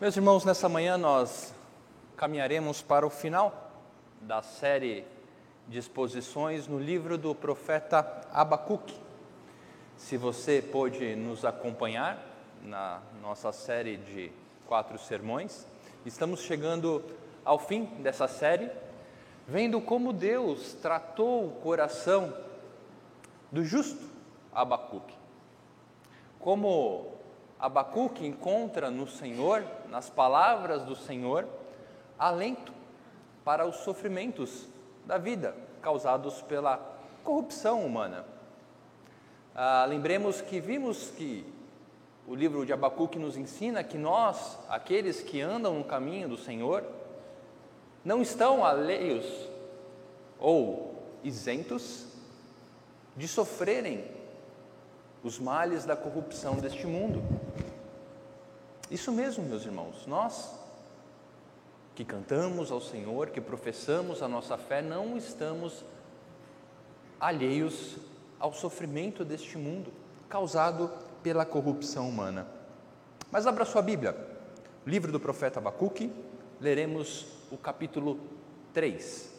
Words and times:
Meus 0.00 0.16
irmãos, 0.16 0.46
nessa 0.46 0.66
manhã 0.66 0.96
nós 0.96 1.52
caminharemos 2.16 2.80
para 2.80 3.06
o 3.06 3.10
final 3.10 3.70
da 4.22 4.40
série 4.40 5.04
de 5.68 5.78
exposições 5.78 6.66
no 6.66 6.78
livro 6.78 7.18
do 7.18 7.34
profeta 7.34 8.26
Abacuque. 8.32 8.98
Se 9.98 10.16
você 10.16 10.62
pôde 10.62 11.14
nos 11.14 11.44
acompanhar 11.44 12.18
na 12.62 13.02
nossa 13.20 13.52
série 13.52 13.98
de 13.98 14.32
quatro 14.66 14.98
sermões, 14.98 15.66
estamos 16.06 16.40
chegando 16.40 17.04
ao 17.44 17.58
fim 17.58 17.84
dessa 18.02 18.26
série, 18.26 18.70
vendo 19.46 19.82
como 19.82 20.14
Deus 20.14 20.72
tratou 20.80 21.44
o 21.44 21.60
coração 21.60 22.34
do 23.52 23.62
justo 23.62 24.08
Abacuque. 24.50 25.14
Como 26.38 27.19
Abacuque 27.60 28.26
encontra 28.26 28.90
no 28.90 29.06
Senhor, 29.06 29.64
nas 29.90 30.08
palavras 30.08 30.82
do 30.82 30.96
Senhor, 30.96 31.46
alento 32.18 32.72
para 33.44 33.66
os 33.66 33.76
sofrimentos 33.76 34.66
da 35.04 35.18
vida 35.18 35.54
causados 35.82 36.40
pela 36.42 36.78
corrupção 37.22 37.84
humana. 37.84 38.24
Ah, 39.54 39.84
lembremos 39.86 40.40
que 40.40 40.60
vimos 40.60 41.10
que 41.10 41.44
o 42.26 42.34
livro 42.34 42.64
de 42.64 42.72
Abacuque 42.72 43.18
nos 43.18 43.36
ensina 43.36 43.82
que 43.82 43.98
nós, 43.98 44.58
aqueles 44.68 45.20
que 45.20 45.40
andam 45.40 45.74
no 45.74 45.84
caminho 45.84 46.28
do 46.28 46.38
Senhor, 46.38 46.84
não 48.04 48.22
estão 48.22 48.64
alheios 48.64 49.26
ou 50.38 50.94
isentos 51.22 52.06
de 53.16 53.28
sofrerem 53.28 54.04
os 55.22 55.38
males 55.38 55.84
da 55.84 55.96
corrupção 55.96 56.56
deste 56.56 56.86
mundo. 56.86 57.22
Isso 58.90 59.12
mesmo, 59.12 59.44
meus 59.44 59.64
irmãos, 59.64 60.06
nós 60.06 60.58
que 61.94 62.04
cantamos 62.04 62.70
ao 62.70 62.80
Senhor, 62.80 63.28
que 63.30 63.40
professamos 63.40 64.22
a 64.22 64.28
nossa 64.28 64.56
fé, 64.56 64.80
não 64.80 65.16
estamos 65.16 65.84
alheios 67.20 67.96
ao 68.38 68.54
sofrimento 68.54 69.24
deste 69.24 69.58
mundo 69.58 69.92
causado 70.28 70.90
pela 71.22 71.44
corrupção 71.44 72.08
humana. 72.08 72.46
Mas 73.30 73.46
abra 73.46 73.64
sua 73.64 73.82
Bíblia, 73.82 74.16
livro 74.86 75.12
do 75.12 75.20
profeta 75.20 75.60
Abacuque, 75.60 76.10
leremos 76.58 77.26
o 77.50 77.58
capítulo 77.58 78.18
3. 78.72 79.34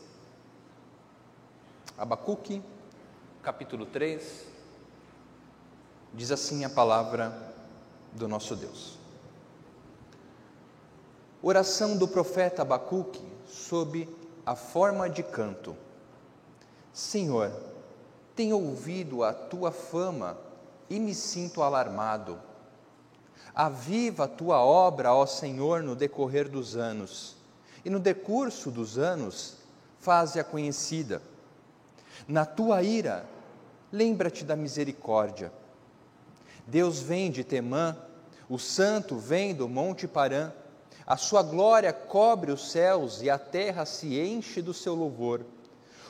Abacuque, 1.98 2.62
capítulo 3.42 3.86
3, 3.88 4.51
Diz 6.14 6.30
assim 6.30 6.66
a 6.66 6.70
palavra 6.70 7.32
do 8.12 8.28
nosso 8.28 8.54
Deus. 8.54 8.98
Oração 11.42 11.96
do 11.96 12.08
profeta 12.08 12.64
Abacuque 12.64 13.26
sob 13.48 14.08
a 14.46 14.54
forma 14.54 15.10
de 15.10 15.24
canto. 15.24 15.76
Senhor, 16.92 17.52
tenho 18.36 18.60
ouvido 18.60 19.24
a 19.24 19.34
tua 19.34 19.72
fama 19.72 20.38
e 20.90 21.00
me 21.00 21.16
sinto 21.16 21.64
alarmado. 21.64 22.38
Aviva 23.56 24.26
a 24.26 24.28
tua 24.28 24.60
obra, 24.60 25.14
ó 25.14 25.26
Senhor, 25.26 25.82
no 25.82 25.96
decorrer 25.96 26.50
dos 26.50 26.76
anos, 26.76 27.38
e 27.86 27.90
no 27.90 28.00
decurso 28.00 28.70
dos 28.70 28.98
anos, 28.98 29.58
faze-a 30.00 30.44
conhecida. 30.44 31.22
Na 32.28 32.46
tua 32.46 32.84
ira, 32.84 33.26
lembra-te 33.92 34.44
da 34.44 34.56
misericórdia 34.56 35.52
Deus 36.68 37.00
vem 37.00 37.32
de 37.32 37.44
Temã, 37.44 37.98
o 38.50 38.60
santo 38.60 39.18
vem 39.18 39.54
do 39.54 39.68
Monte 39.68 40.08
Parã, 40.08 40.52
a 41.06 41.18
sua 41.18 41.42
glória 41.42 41.92
cobre 41.92 42.52
os 42.52 42.72
céus 42.72 43.22
e 43.22 43.30
a 43.30 43.38
terra 43.38 43.86
se 43.86 44.20
enche 44.20 44.62
do 44.62 44.74
seu 44.74 44.96
louvor. 44.96 45.46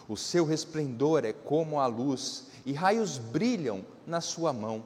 O 0.07 0.17
seu 0.17 0.45
resplendor 0.45 1.25
é 1.25 1.33
como 1.33 1.79
a 1.79 1.87
luz 1.87 2.47
e 2.65 2.73
raios 2.73 3.17
brilham 3.17 3.85
na 4.05 4.21
sua 4.21 4.51
mão. 4.51 4.83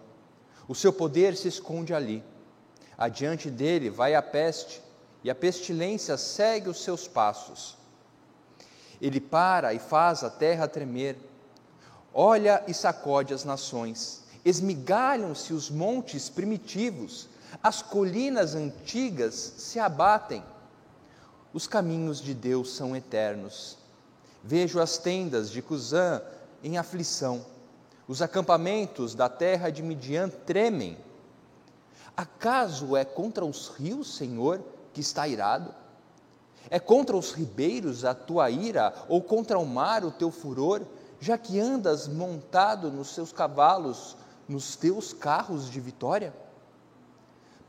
O 0.67 0.75
seu 0.75 0.93
poder 0.93 1.35
se 1.35 1.47
esconde 1.47 1.93
ali. 1.93 2.23
Adiante 2.97 3.49
dele 3.49 3.89
vai 3.89 4.15
a 4.15 4.21
peste 4.21 4.81
e 5.23 5.29
a 5.29 5.35
pestilência 5.35 6.15
segue 6.17 6.69
os 6.69 6.83
seus 6.83 7.07
passos. 7.07 7.77
Ele 9.01 9.19
para 9.19 9.73
e 9.73 9.79
faz 9.79 10.23
a 10.23 10.29
terra 10.29 10.67
tremer. 10.67 11.17
Olha 12.13 12.63
e 12.67 12.73
sacode 12.73 13.33
as 13.33 13.43
nações 13.43 14.24
esmigalham-se 14.45 15.51
os 15.51 15.71
montes 15.71 16.29
primitivos, 16.29 17.27
as 17.63 17.81
colinas 17.81 18.53
antigas 18.53 19.33
se 19.57 19.79
abatem. 19.79 20.43
Os 21.51 21.65
caminhos 21.65 22.21
de 22.21 22.33
Deus 22.35 22.75
são 22.75 22.95
eternos. 22.95 23.77
Vejo 24.43 24.79
as 24.79 24.99
tendas 24.99 25.49
de 25.49 25.63
Cusã 25.63 26.21
em 26.63 26.77
aflição, 26.77 27.43
os 28.07 28.21
acampamentos 28.21 29.15
da 29.15 29.27
terra 29.27 29.71
de 29.71 29.81
Midian 29.81 30.29
tremem. 30.29 30.95
Acaso 32.15 32.95
é 32.95 33.03
contra 33.03 33.43
os 33.43 33.69
rios, 33.69 34.15
Senhor, 34.15 34.61
que 34.93 35.01
está 35.01 35.27
irado? 35.27 35.73
É 36.69 36.79
contra 36.79 37.17
os 37.17 37.31
ribeiros 37.31 38.05
a 38.05 38.13
tua 38.13 38.49
ira, 38.51 38.93
ou 39.09 39.21
contra 39.21 39.57
o 39.57 39.65
mar 39.65 40.05
o 40.05 40.11
teu 40.11 40.29
furor, 40.29 40.81
já 41.19 41.37
que 41.37 41.59
andas 41.59 42.07
montado 42.07 42.91
nos 42.91 43.09
seus 43.09 43.31
cavalos, 43.31 44.15
nos 44.47 44.75
teus 44.75 45.13
carros 45.13 45.69
de 45.69 45.79
vitória? 45.79 46.33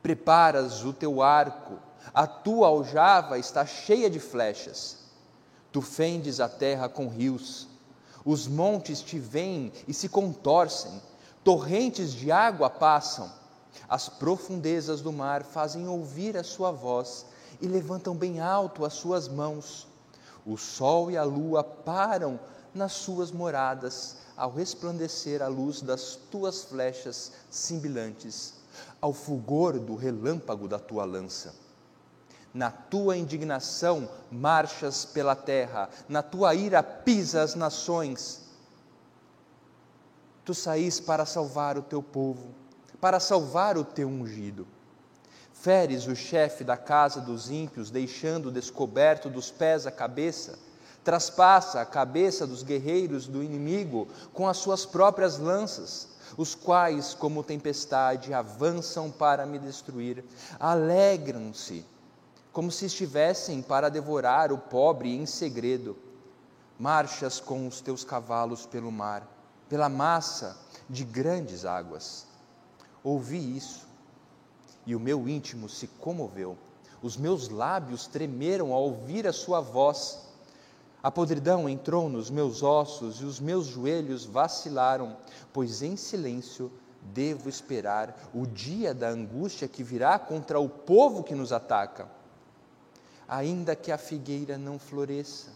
Preparas 0.02 0.84
o 0.84 0.92
teu 0.92 1.22
arco, 1.22 1.78
a 2.14 2.26
tua 2.26 2.68
aljava 2.68 3.38
está 3.38 3.66
cheia 3.66 4.08
de 4.08 4.20
flechas. 4.20 4.98
Tu 5.72 5.82
fendes 5.82 6.40
a 6.40 6.48
terra 6.48 6.88
com 6.88 7.08
rios, 7.08 7.68
os 8.24 8.46
montes 8.46 9.00
te 9.00 9.18
veem 9.18 9.72
e 9.86 9.92
se 9.92 10.08
contorcem, 10.08 11.00
torrentes 11.44 12.12
de 12.12 12.32
água 12.32 12.70
passam, 12.70 13.30
as 13.88 14.08
profundezas 14.08 15.00
do 15.00 15.12
mar 15.12 15.42
fazem 15.44 15.86
ouvir 15.86 16.36
a 16.36 16.42
sua 16.42 16.70
voz 16.70 17.26
e 17.60 17.66
levantam 17.68 18.16
bem 18.16 18.40
alto 18.40 18.84
as 18.84 18.94
suas 18.94 19.28
mãos. 19.28 19.86
O 20.44 20.56
sol 20.56 21.10
e 21.10 21.16
a 21.16 21.24
lua 21.24 21.62
param 21.62 22.38
nas 22.74 22.92
suas 22.92 23.30
moradas, 23.30 24.16
ao 24.36 24.50
resplandecer 24.50 25.42
a 25.42 25.48
luz 25.48 25.80
das 25.80 26.16
tuas 26.30 26.64
flechas 26.64 27.32
cintilantes, 27.50 28.54
ao 29.00 29.12
fulgor 29.12 29.78
do 29.78 29.96
relâmpago 29.96 30.68
da 30.68 30.78
tua 30.78 31.04
lança. 31.04 31.54
Na 32.52 32.70
tua 32.70 33.16
indignação 33.16 34.08
marchas 34.30 35.04
pela 35.04 35.34
terra, 35.34 35.88
na 36.08 36.22
tua 36.22 36.54
ira 36.54 36.82
pisa 36.82 37.42
as 37.42 37.54
nações. 37.54 38.42
Tu 40.44 40.54
saís 40.54 41.00
para 41.00 41.24
salvar 41.24 41.78
o 41.78 41.82
teu 41.82 42.02
povo, 42.02 42.54
para 43.00 43.18
salvar 43.18 43.76
o 43.76 43.84
teu 43.84 44.08
ungido. 44.08 44.66
Feres 45.52 46.06
o 46.06 46.14
chefe 46.14 46.62
da 46.62 46.76
casa 46.76 47.20
dos 47.20 47.50
ímpios, 47.50 47.90
deixando 47.90 48.52
descoberto 48.52 49.28
dos 49.28 49.50
pés 49.50 49.86
a 49.86 49.90
cabeça 49.90 50.58
traspassa 51.06 51.80
a 51.80 51.86
cabeça 51.86 52.44
dos 52.44 52.64
guerreiros 52.64 53.28
do 53.28 53.40
inimigo 53.40 54.08
com 54.32 54.48
as 54.48 54.56
suas 54.56 54.84
próprias 54.84 55.38
lanças, 55.38 56.08
os 56.36 56.52
quais, 56.52 57.14
como 57.14 57.44
tempestade, 57.44 58.34
avançam 58.34 59.08
para 59.08 59.46
me 59.46 59.56
destruir. 59.56 60.24
Alegram-se, 60.58 61.86
como 62.52 62.72
se 62.72 62.86
estivessem 62.86 63.62
para 63.62 63.88
devorar 63.88 64.50
o 64.50 64.58
pobre 64.58 65.14
em 65.14 65.26
segredo. 65.26 65.96
Marchas 66.76 67.38
com 67.38 67.68
os 67.68 67.80
teus 67.80 68.02
cavalos 68.02 68.66
pelo 68.66 68.90
mar, 68.90 69.24
pela 69.68 69.88
massa 69.88 70.58
de 70.90 71.04
grandes 71.04 71.64
águas. 71.64 72.26
Ouvi 73.04 73.56
isso, 73.56 73.86
e 74.84 74.96
o 74.96 74.98
meu 74.98 75.28
íntimo 75.28 75.68
se 75.68 75.86
comoveu. 75.86 76.58
Os 77.00 77.16
meus 77.16 77.48
lábios 77.48 78.08
tremeram 78.08 78.72
ao 78.72 78.82
ouvir 78.82 79.28
a 79.28 79.32
sua 79.32 79.60
voz 79.60 80.25
a 81.06 81.10
podridão 81.12 81.68
entrou 81.68 82.08
nos 82.08 82.30
meus 82.30 82.64
ossos 82.64 83.20
e 83.20 83.24
os 83.24 83.38
meus 83.38 83.66
joelhos 83.66 84.24
vacilaram, 84.24 85.16
pois 85.52 85.80
em 85.80 85.96
silêncio 85.96 86.68
devo 87.00 87.48
esperar 87.48 88.28
o 88.34 88.44
dia 88.44 88.92
da 88.92 89.08
angústia 89.08 89.68
que 89.68 89.84
virá 89.84 90.18
contra 90.18 90.58
o 90.58 90.68
povo 90.68 91.22
que 91.22 91.32
nos 91.32 91.52
ataca. 91.52 92.08
Ainda 93.28 93.76
que 93.76 93.92
a 93.92 93.96
figueira 93.96 94.58
não 94.58 94.80
floresça, 94.80 95.50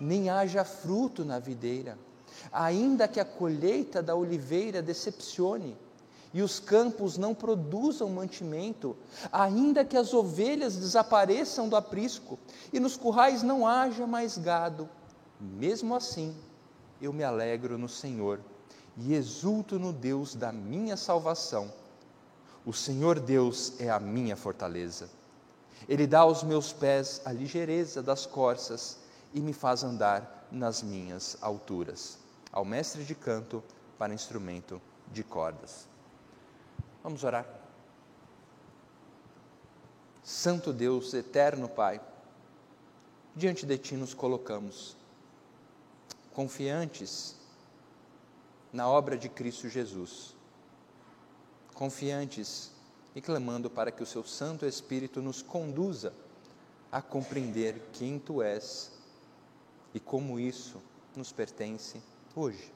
nem 0.00 0.30
haja 0.30 0.64
fruto 0.64 1.22
na 1.22 1.38
videira, 1.38 1.98
ainda 2.50 3.06
que 3.06 3.20
a 3.20 3.26
colheita 3.26 4.02
da 4.02 4.16
oliveira 4.16 4.80
decepcione, 4.80 5.76
e 6.32 6.42
os 6.42 6.60
campos 6.60 7.16
não 7.16 7.34
produzam 7.34 8.08
mantimento, 8.10 8.96
ainda 9.32 9.84
que 9.84 9.96
as 9.96 10.12
ovelhas 10.12 10.76
desapareçam 10.76 11.68
do 11.68 11.76
aprisco 11.76 12.38
e 12.72 12.78
nos 12.78 12.96
currais 12.96 13.42
não 13.42 13.66
haja 13.66 14.06
mais 14.06 14.36
gado, 14.36 14.88
mesmo 15.40 15.94
assim 15.94 16.34
eu 17.00 17.12
me 17.12 17.24
alegro 17.24 17.78
no 17.78 17.88
Senhor 17.88 18.40
e 18.96 19.14
exulto 19.14 19.78
no 19.78 19.92
Deus 19.92 20.34
da 20.34 20.52
minha 20.52 20.96
salvação. 20.96 21.72
O 22.66 22.72
Senhor 22.72 23.20
Deus 23.20 23.80
é 23.80 23.88
a 23.88 24.00
minha 24.00 24.36
fortaleza. 24.36 25.08
Ele 25.88 26.06
dá 26.06 26.20
aos 26.20 26.42
meus 26.42 26.72
pés 26.72 27.22
a 27.24 27.32
ligeireza 27.32 28.02
das 28.02 28.26
corças 28.26 28.98
e 29.32 29.40
me 29.40 29.52
faz 29.52 29.84
andar 29.84 30.48
nas 30.50 30.82
minhas 30.82 31.38
alturas. 31.40 32.18
Ao 32.52 32.64
mestre 32.64 33.04
de 33.04 33.14
canto 33.14 33.62
para 33.96 34.12
instrumento 34.12 34.80
de 35.12 35.22
cordas. 35.22 35.86
Vamos 37.02 37.24
orar. 37.24 37.46
Santo 40.22 40.72
Deus, 40.72 41.14
eterno 41.14 41.68
Pai, 41.68 42.00
diante 43.34 43.64
de 43.64 43.78
Ti 43.78 43.94
nos 43.94 44.12
colocamos, 44.12 44.96
confiantes 46.34 47.36
na 48.72 48.88
obra 48.88 49.16
de 49.16 49.28
Cristo 49.28 49.68
Jesus, 49.68 50.36
confiantes 51.72 52.72
e 53.14 53.22
clamando 53.22 53.70
para 53.70 53.90
que 53.90 54.02
o 54.02 54.06
Seu 54.06 54.22
Santo 54.22 54.66
Espírito 54.66 55.22
nos 55.22 55.40
conduza 55.40 56.12
a 56.92 57.00
compreender 57.00 57.80
quem 57.92 58.18
Tu 58.18 58.42
és 58.42 58.92
e 59.94 60.00
como 60.00 60.38
isso 60.38 60.82
nos 61.16 61.32
pertence 61.32 62.02
hoje. 62.34 62.72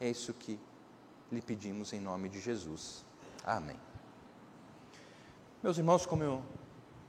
É 0.00 0.08
isso 0.08 0.32
que 0.32 0.58
lhe 1.30 1.42
pedimos 1.42 1.92
em 1.92 2.00
nome 2.00 2.28
de 2.28 2.40
Jesus. 2.40 3.04
Amém. 3.46 3.76
Meus 5.62 5.76
irmãos, 5.76 6.06
como 6.06 6.22
eu, 6.22 6.42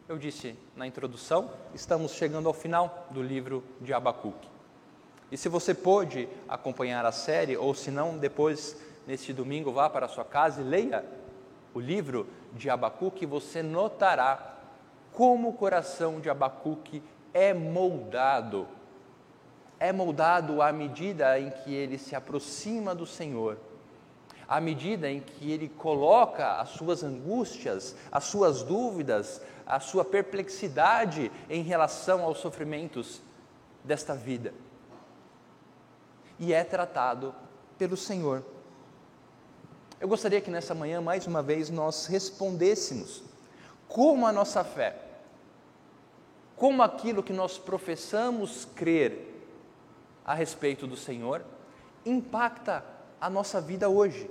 eu 0.10 0.18
disse 0.18 0.54
na 0.76 0.86
introdução, 0.86 1.50
estamos 1.74 2.12
chegando 2.12 2.50
ao 2.50 2.54
final 2.54 3.08
do 3.10 3.24
livro 3.24 3.64
de 3.80 3.94
Abacuque. 3.94 4.50
E 5.32 5.38
se 5.38 5.48
você 5.48 5.74
pôde 5.74 6.28
acompanhar 6.50 7.06
a 7.06 7.12
série, 7.14 7.56
ou 7.56 7.74
se 7.74 7.90
não, 7.90 8.18
depois, 8.18 8.76
neste 9.08 9.32
domingo, 9.32 9.72
vá 9.72 9.90
para 9.90 10.08
a 10.08 10.10
sua 10.10 10.26
casa 10.26 10.60
e 10.60 10.66
leia 10.66 11.06
o 11.74 11.80
livro 11.80 12.28
de 12.52 12.70
Abacuque, 12.70 13.26
você 13.26 13.64
notará 13.64 14.58
como 15.14 15.50
o 15.50 15.54
coração 15.54 16.20
de 16.20 16.30
Abacuque 16.30 17.02
é 17.34 17.54
moldado. 17.54 18.68
É 19.80 19.94
moldado 19.94 20.62
à 20.62 20.74
medida 20.74 21.40
em 21.40 21.50
que 21.50 21.74
ele 21.74 21.98
se 21.98 22.14
aproxima 22.14 22.94
do 22.94 23.06
Senhor 23.06 23.58
à 24.47 24.62
medida 24.62 25.09
em 25.09 25.19
que 25.19 25.51
ele 25.51 25.69
coloca 25.69 26.62
as 26.62 26.69
suas 26.69 27.03
angústias, 27.03 27.95
as 28.12 28.25
suas 28.25 28.63
dúvidas, 28.63 29.42
a 29.65 29.80
sua 29.80 30.06
perplexidade 30.06 31.31
em 31.50 31.63
relação 31.63 32.24
aos 32.24 32.38
sofrimentos 32.38 33.21
desta 33.83 34.15
vida. 34.15 34.53
E 36.39 36.53
é 36.53 36.63
tratado 36.63 37.33
pelo 37.77 37.97
Senhor. 37.97 38.44
Eu 40.00 40.07
gostaria 40.07 40.42
que 40.42 40.51
nessa 40.51 40.75
manhã, 40.75 41.01
mais 41.01 41.25
uma 41.25 41.42
vez, 41.42 41.69
nós 41.69 42.06
respondêssemos 42.06 43.24
como 43.88 44.27
a 44.27 44.31
nossa 44.31 44.63
fé, 44.63 44.95
como 46.56 46.83
aquilo 46.83 47.24
que 47.24 47.33
nós 47.33 47.57
professamos 47.57 48.65
crer 48.75 49.33
a 50.25 50.33
respeito 50.33 50.86
do 50.86 50.97
Senhor, 50.97 51.44
impacta 52.06 52.83
a 53.20 53.30
nossa 53.30 53.60
vida 53.62 53.90
hoje. 53.90 54.30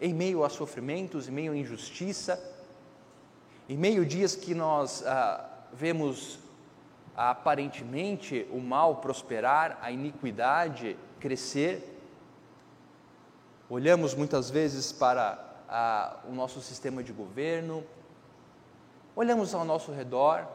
Em 0.00 0.12
meio 0.12 0.44
a 0.44 0.48
sofrimentos, 0.48 1.28
em 1.28 1.32
meio 1.32 1.52
à 1.52 1.56
injustiça, 1.56 2.42
em 3.68 3.76
meio 3.76 4.02
a 4.02 4.04
dias 4.04 4.36
que 4.36 4.54
nós 4.54 5.04
ah, 5.06 5.48
vemos 5.72 6.38
ah, 7.16 7.30
aparentemente 7.30 8.46
o 8.50 8.58
mal 8.58 8.96
prosperar, 8.96 9.78
a 9.80 9.90
iniquidade 9.90 10.96
crescer, 11.20 11.98
olhamos 13.70 14.14
muitas 14.14 14.50
vezes 14.50 14.92
para 14.92 15.38
ah, 15.68 16.16
o 16.28 16.32
nosso 16.32 16.60
sistema 16.60 17.02
de 17.02 17.12
governo, 17.12 17.84
olhamos 19.16 19.54
ao 19.54 19.64
nosso 19.64 19.92
redor, 19.92 20.46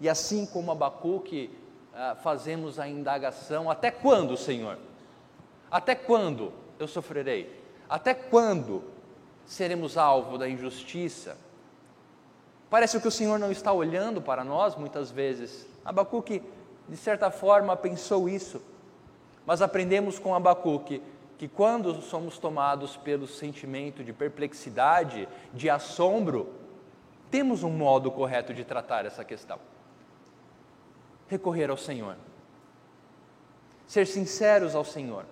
e 0.00 0.08
assim 0.08 0.46
como 0.46 0.70
Abacuque, 0.70 1.50
ah, 1.94 2.16
fazemos 2.22 2.78
a 2.78 2.86
indagação: 2.86 3.70
até 3.70 3.90
quando, 3.90 4.36
Senhor? 4.36 4.78
Até 5.70 5.94
quando 5.94 6.52
eu 6.78 6.86
sofrerei? 6.86 7.62
Até 7.88 8.14
quando 8.14 8.84
seremos 9.44 9.96
alvo 9.96 10.38
da 10.38 10.48
injustiça? 10.48 11.36
Parece 12.70 13.00
que 13.00 13.08
o 13.08 13.12
Senhor 13.12 13.38
não 13.38 13.50
está 13.50 13.72
olhando 13.72 14.20
para 14.20 14.44
nós 14.44 14.76
muitas 14.76 15.10
vezes. 15.10 15.66
Abacuque, 15.84 16.42
de 16.88 16.96
certa 16.96 17.30
forma, 17.30 17.76
pensou 17.76 18.28
isso. 18.28 18.60
Mas 19.44 19.62
aprendemos 19.62 20.18
com 20.18 20.34
Abacuque 20.34 21.02
que 21.38 21.46
quando 21.46 22.00
somos 22.00 22.38
tomados 22.38 22.96
pelo 22.96 23.26
sentimento 23.26 24.02
de 24.02 24.12
perplexidade, 24.12 25.28
de 25.52 25.68
assombro, 25.68 26.52
temos 27.30 27.62
um 27.62 27.70
modo 27.70 28.10
correto 28.10 28.54
de 28.54 28.64
tratar 28.64 29.04
essa 29.04 29.24
questão. 29.24 29.58
Recorrer 31.28 31.70
ao 31.70 31.76
Senhor. 31.76 32.16
Ser 33.86 34.06
sinceros 34.06 34.74
ao 34.74 34.84
Senhor 34.84 35.24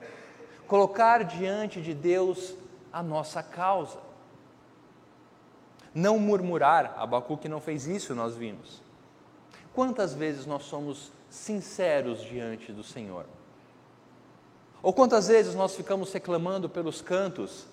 colocar 0.66 1.24
diante 1.24 1.80
de 1.80 1.94
Deus 1.94 2.54
a 2.92 3.02
nossa 3.02 3.42
causa. 3.42 3.98
Não 5.94 6.18
murmurar, 6.18 6.94
Abacuque 6.96 7.48
não 7.48 7.60
fez 7.60 7.86
isso, 7.86 8.14
nós 8.14 8.34
vimos. 8.34 8.82
Quantas 9.72 10.14
vezes 10.14 10.46
nós 10.46 10.64
somos 10.64 11.10
sinceros 11.28 12.22
diante 12.22 12.72
do 12.72 12.82
Senhor? 12.82 13.26
Ou 14.82 14.92
quantas 14.92 15.28
vezes 15.28 15.54
nós 15.54 15.74
ficamos 15.74 16.12
reclamando 16.12 16.68
pelos 16.68 17.00
cantos 17.00 17.66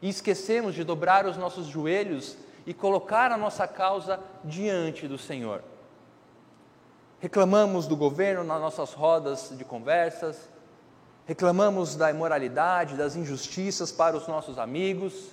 e 0.00 0.08
esquecemos 0.08 0.74
de 0.74 0.84
dobrar 0.84 1.26
os 1.26 1.36
nossos 1.36 1.66
joelhos 1.66 2.36
e 2.66 2.74
colocar 2.74 3.32
a 3.32 3.36
nossa 3.36 3.66
causa 3.66 4.20
diante 4.44 5.08
do 5.08 5.16
Senhor? 5.16 5.62
Reclamamos 7.20 7.86
do 7.86 7.96
governo 7.96 8.44
nas 8.44 8.60
nossas 8.60 8.92
rodas 8.92 9.52
de 9.56 9.64
conversas, 9.64 10.48
reclamamos 11.26 11.96
da 11.96 12.10
imoralidade, 12.10 12.96
das 12.96 13.16
injustiças 13.16 13.92
para 13.92 14.16
os 14.16 14.26
nossos 14.26 14.58
amigos, 14.58 15.30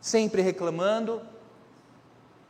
sempre 0.00 0.42
reclamando, 0.42 1.22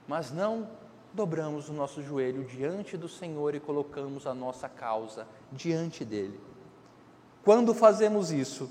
mas 0.07 0.31
não 0.31 0.69
dobramos 1.13 1.69
o 1.69 1.73
nosso 1.73 2.03
joelho 2.03 2.45
diante 2.45 2.97
do 2.97 3.09
Senhor 3.09 3.55
e 3.55 3.61
colocamos 3.61 4.27
a 4.27 4.35
nossa 4.35 4.69
causa 4.69 5.27
diante 5.53 6.05
dele. 6.05 6.39
Quando 7.45 7.75
fazemos 7.75 8.31
isso, 8.31 8.71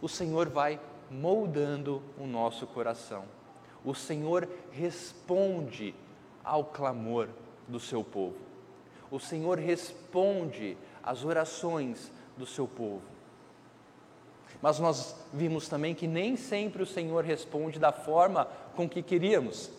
o 0.00 0.08
Senhor 0.08 0.48
vai 0.48 0.80
moldando 1.10 2.02
o 2.18 2.26
nosso 2.26 2.66
coração. 2.66 3.24
O 3.84 3.94
Senhor 3.94 4.48
responde 4.70 5.94
ao 6.44 6.64
clamor 6.64 7.28
do 7.66 7.78
seu 7.78 8.02
povo. 8.02 8.36
O 9.10 9.18
Senhor 9.18 9.58
responde 9.58 10.76
às 11.02 11.24
orações 11.24 12.12
do 12.40 12.46
seu 12.46 12.66
povo. 12.66 13.02
Mas 14.60 14.78
nós 14.80 15.14
vimos 15.32 15.68
também 15.68 15.94
que 15.94 16.06
nem 16.06 16.36
sempre 16.36 16.82
o 16.82 16.86
Senhor 16.86 17.24
responde 17.24 17.78
da 17.78 17.92
forma 17.92 18.48
com 18.74 18.88
que 18.88 19.02
queríamos. 19.02 19.70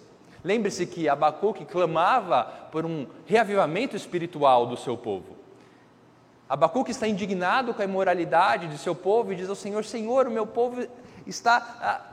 Lembre-se 0.43 0.87
que 0.87 1.09
Abacuque 1.09 1.65
clamava 1.65 2.45
por 2.71 2.85
um 2.85 3.05
reavivamento 3.25 3.95
espiritual 3.95 4.65
do 4.65 4.77
seu 4.77 4.97
povo. 4.97 5.35
Abacuque 6.47 6.91
está 6.91 7.07
indignado 7.07 7.73
com 7.73 7.81
a 7.81 7.85
imoralidade 7.85 8.67
de 8.67 8.77
seu 8.77 8.95
povo 8.95 9.31
e 9.31 9.35
diz 9.35 9.49
ao 9.49 9.55
Senhor: 9.55 9.85
Senhor, 9.85 10.27
o 10.27 10.31
meu 10.31 10.47
povo 10.47 10.87
está 11.27 12.11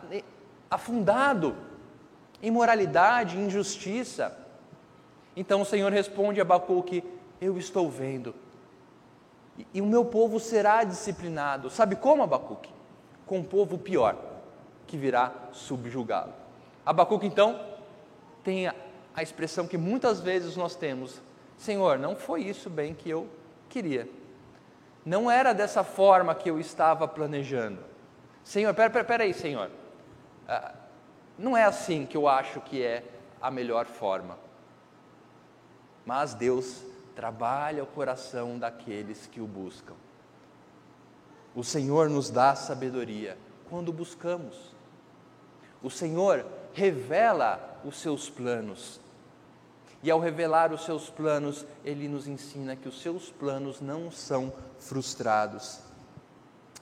afundado 0.71 1.57
em 2.43 2.49
imoralidade, 2.49 3.37
em 3.37 3.47
injustiça. 3.47 4.37
Então 5.35 5.63
o 5.63 5.65
Senhor 5.65 5.91
responde 5.91 6.41
a 6.41 6.43
Abacuque: 6.43 7.03
Eu 7.41 7.57
estou 7.57 7.91
vendo 7.91 8.35
e 9.73 9.81
o 9.81 9.87
meu 9.87 10.05
povo 10.05 10.39
será 10.39 10.85
disciplinado. 10.85 11.71
Sabe 11.71 11.97
como, 11.97 12.23
Abacuque? 12.23 12.71
Com 13.27 13.39
um 13.39 13.45
povo 13.45 13.79
pior, 13.79 14.17
que 14.87 14.97
virá 14.97 15.33
subjugá-lo. 15.53 16.33
Abacuque, 16.85 17.27
então, 17.27 17.61
tem 18.45 18.69
a, 18.69 18.75
a 19.15 19.23
expressão 19.23 19.67
que 19.67 19.77
muitas 19.77 20.21
vezes 20.21 20.57
nós 20.57 20.75
temos: 20.75 21.21
Senhor, 21.57 21.99
não 21.99 22.15
foi 22.15 22.43
isso 22.43 22.71
bem 22.71 22.95
que 22.95 23.11
eu 23.11 23.27
queria. 23.69 24.09
Não 25.05 25.31
era 25.31 25.53
dessa 25.53 25.83
forma 25.83 26.35
que 26.35 26.51
eu 26.51 26.59
estava 26.59 27.07
planejando. 27.09 27.81
Senhor, 28.45 28.73
pera, 28.75 28.91
pera, 28.91 29.05
pera 29.05 29.25
aí, 29.25 29.35
Senhor. 29.35 29.71
Ah, 30.47 30.73
não 31.39 31.57
é 31.57 31.65
assim 31.65 32.07
que 32.07 32.17
eu 32.17 32.27
acho 32.27 32.61
que 32.61 32.83
é 32.83 33.05
a 33.41 33.51
melhor 33.51 33.87
forma. 33.87 34.39
Mas 36.05 36.35
Deus 36.35 36.85
trabalha 37.19 37.83
o 37.83 37.87
coração 37.87 38.57
daqueles 38.61 39.27
que 39.27 39.41
o 39.41 39.47
buscam. 39.47 39.95
O 41.53 41.65
Senhor 41.65 42.09
nos 42.09 42.31
dá 42.31 42.55
sabedoria 42.55 43.37
quando 43.69 43.93
buscamos. 43.93 44.73
O 45.83 45.91
Senhor 45.91 46.47
revela 46.73 47.81
os 47.85 47.99
seus 47.99 48.31
planos. 48.31 49.01
E 50.01 50.13
ao 50.13 50.21
revelar 50.21 50.73
os 50.73 50.85
seus 50.85 51.11
planos, 51.11 51.67
ele 51.85 52.07
nos 52.07 52.29
ensina 52.29 52.77
que 52.77 52.87
os 52.87 53.03
seus 53.03 53.33
planos 53.33 53.81
não 53.81 54.13
são 54.13 54.53
frustrados. 54.79 55.81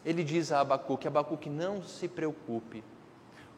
Ele 0.04 0.22
diz 0.22 0.52
a 0.52 0.60
Abacuque: 0.60 1.08
Abacuque, 1.08 1.48
não 1.48 1.82
se 1.82 2.08
preocupe, 2.08 2.84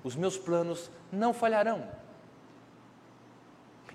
os 0.05 0.15
meus 0.15 0.39
planos 0.39 0.89
não 1.11 1.35
falharão. 1.35 1.89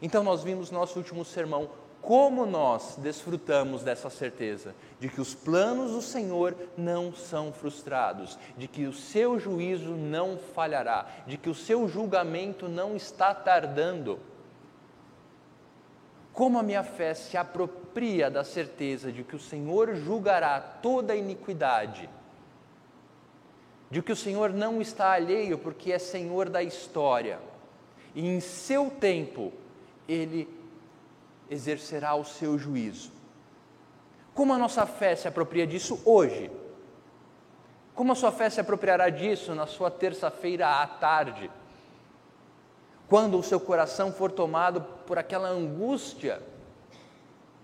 Então, 0.01 0.21
nós 0.21 0.43
vimos 0.43 0.69
no 0.69 0.79
nosso 0.79 0.99
último 0.99 1.23
sermão 1.23 1.69
como 2.03 2.45
nós 2.45 2.97
desfrutamos 2.97 3.81
dessa 3.81 4.09
certeza 4.09 4.75
de 4.99 5.07
que 5.07 5.21
os 5.21 5.33
planos 5.33 5.91
do 5.91 6.01
Senhor 6.01 6.53
não 6.77 7.13
são 7.13 7.53
frustrados, 7.53 8.37
de 8.57 8.67
que 8.67 8.85
o 8.85 8.91
seu 8.93 9.39
juízo 9.39 9.91
não 9.91 10.37
falhará, 10.37 11.07
de 11.25 11.37
que 11.37 11.49
o 11.49 11.55
seu 11.55 11.87
julgamento 11.87 12.67
não 12.67 12.97
está 12.97 13.33
tardando. 13.33 14.19
Como 16.33 16.59
a 16.59 16.63
minha 16.63 16.83
fé 16.83 17.13
se 17.13 17.37
apropria 17.37 18.29
da 18.29 18.43
certeza 18.43 19.09
de 19.09 19.23
que 19.23 19.37
o 19.37 19.39
Senhor 19.39 19.95
julgará 19.95 20.59
toda 20.59 21.15
iniquidade, 21.15 22.09
de 23.89 24.01
que 24.01 24.11
o 24.11 24.15
Senhor 24.15 24.51
não 24.51 24.81
está 24.81 25.13
alheio 25.13 25.57
porque 25.57 25.93
é 25.93 25.99
Senhor 25.99 26.49
da 26.49 26.61
história, 26.61 27.39
e 28.13 28.27
em 28.27 28.41
seu 28.41 28.89
tempo 28.89 29.53
ele 30.05 30.62
exercerá 31.49 32.15
o 32.15 32.23
seu 32.23 32.57
juízo. 32.57 33.11
Como 34.33 34.53
a 34.53 34.57
nossa 34.57 34.85
fé 34.85 35.15
se 35.15 35.27
apropria 35.27 35.67
disso 35.67 36.01
hoje? 36.05 36.49
Como 37.93 38.11
a 38.11 38.15
sua 38.15 38.31
fé 38.31 38.49
se 38.49 38.59
apropriará 38.59 39.09
disso 39.09 39.53
na 39.53 39.67
sua 39.67 39.91
terça-feira 39.91 40.81
à 40.81 40.87
tarde? 40.87 41.49
Quando 43.07 43.37
o 43.37 43.43
seu 43.43 43.59
coração 43.59 44.11
for 44.11 44.31
tomado 44.31 44.81
por 45.05 45.19
aquela 45.19 45.49
angústia 45.49 46.41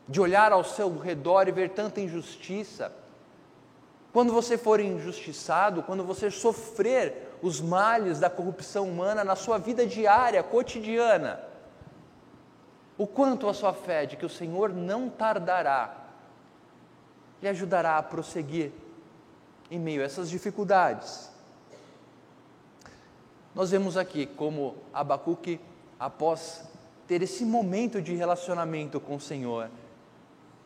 de 0.07 0.21
olhar 0.21 0.51
ao 0.51 0.63
seu 0.63 0.95
redor 0.98 1.48
e 1.48 1.51
ver 1.51 1.69
tanta 1.69 2.00
injustiça, 2.00 2.91
quando 4.12 4.33
você 4.33 4.57
for 4.57 4.79
injustiçado, 4.79 5.83
quando 5.83 6.03
você 6.03 6.29
sofrer 6.29 7.38
os 7.41 7.62
males 7.62 8.19
da 8.19 8.29
corrupção 8.29 8.88
humana 8.88 9.24
na 9.24 9.36
sua 9.36 9.57
vida 9.57 9.86
diária, 9.86 10.43
cotidiana, 10.43 11.39
o 12.99 13.07
quanto 13.07 13.47
a 13.47 13.53
sua 13.53 13.73
fé 13.73 14.05
de 14.05 14.17
que 14.17 14.25
o 14.25 14.29
Senhor 14.29 14.73
não 14.73 15.09
tardará 15.09 15.95
lhe 17.41 17.47
ajudará 17.47 17.97
a 17.97 18.03
prosseguir 18.03 18.73
em 19.71 19.79
meio 19.79 20.01
a 20.01 20.05
essas 20.05 20.29
dificuldades. 20.29 21.31
Nós 23.55 23.71
vemos 23.71 23.95
aqui 23.95 24.25
como 24.25 24.75
Abacuque, 24.93 25.61
após 25.97 26.65
ter 27.07 27.21
esse 27.21 27.45
momento 27.45 28.01
de 28.01 28.13
relacionamento 28.15 28.99
com 28.99 29.15
o 29.15 29.21
Senhor, 29.21 29.69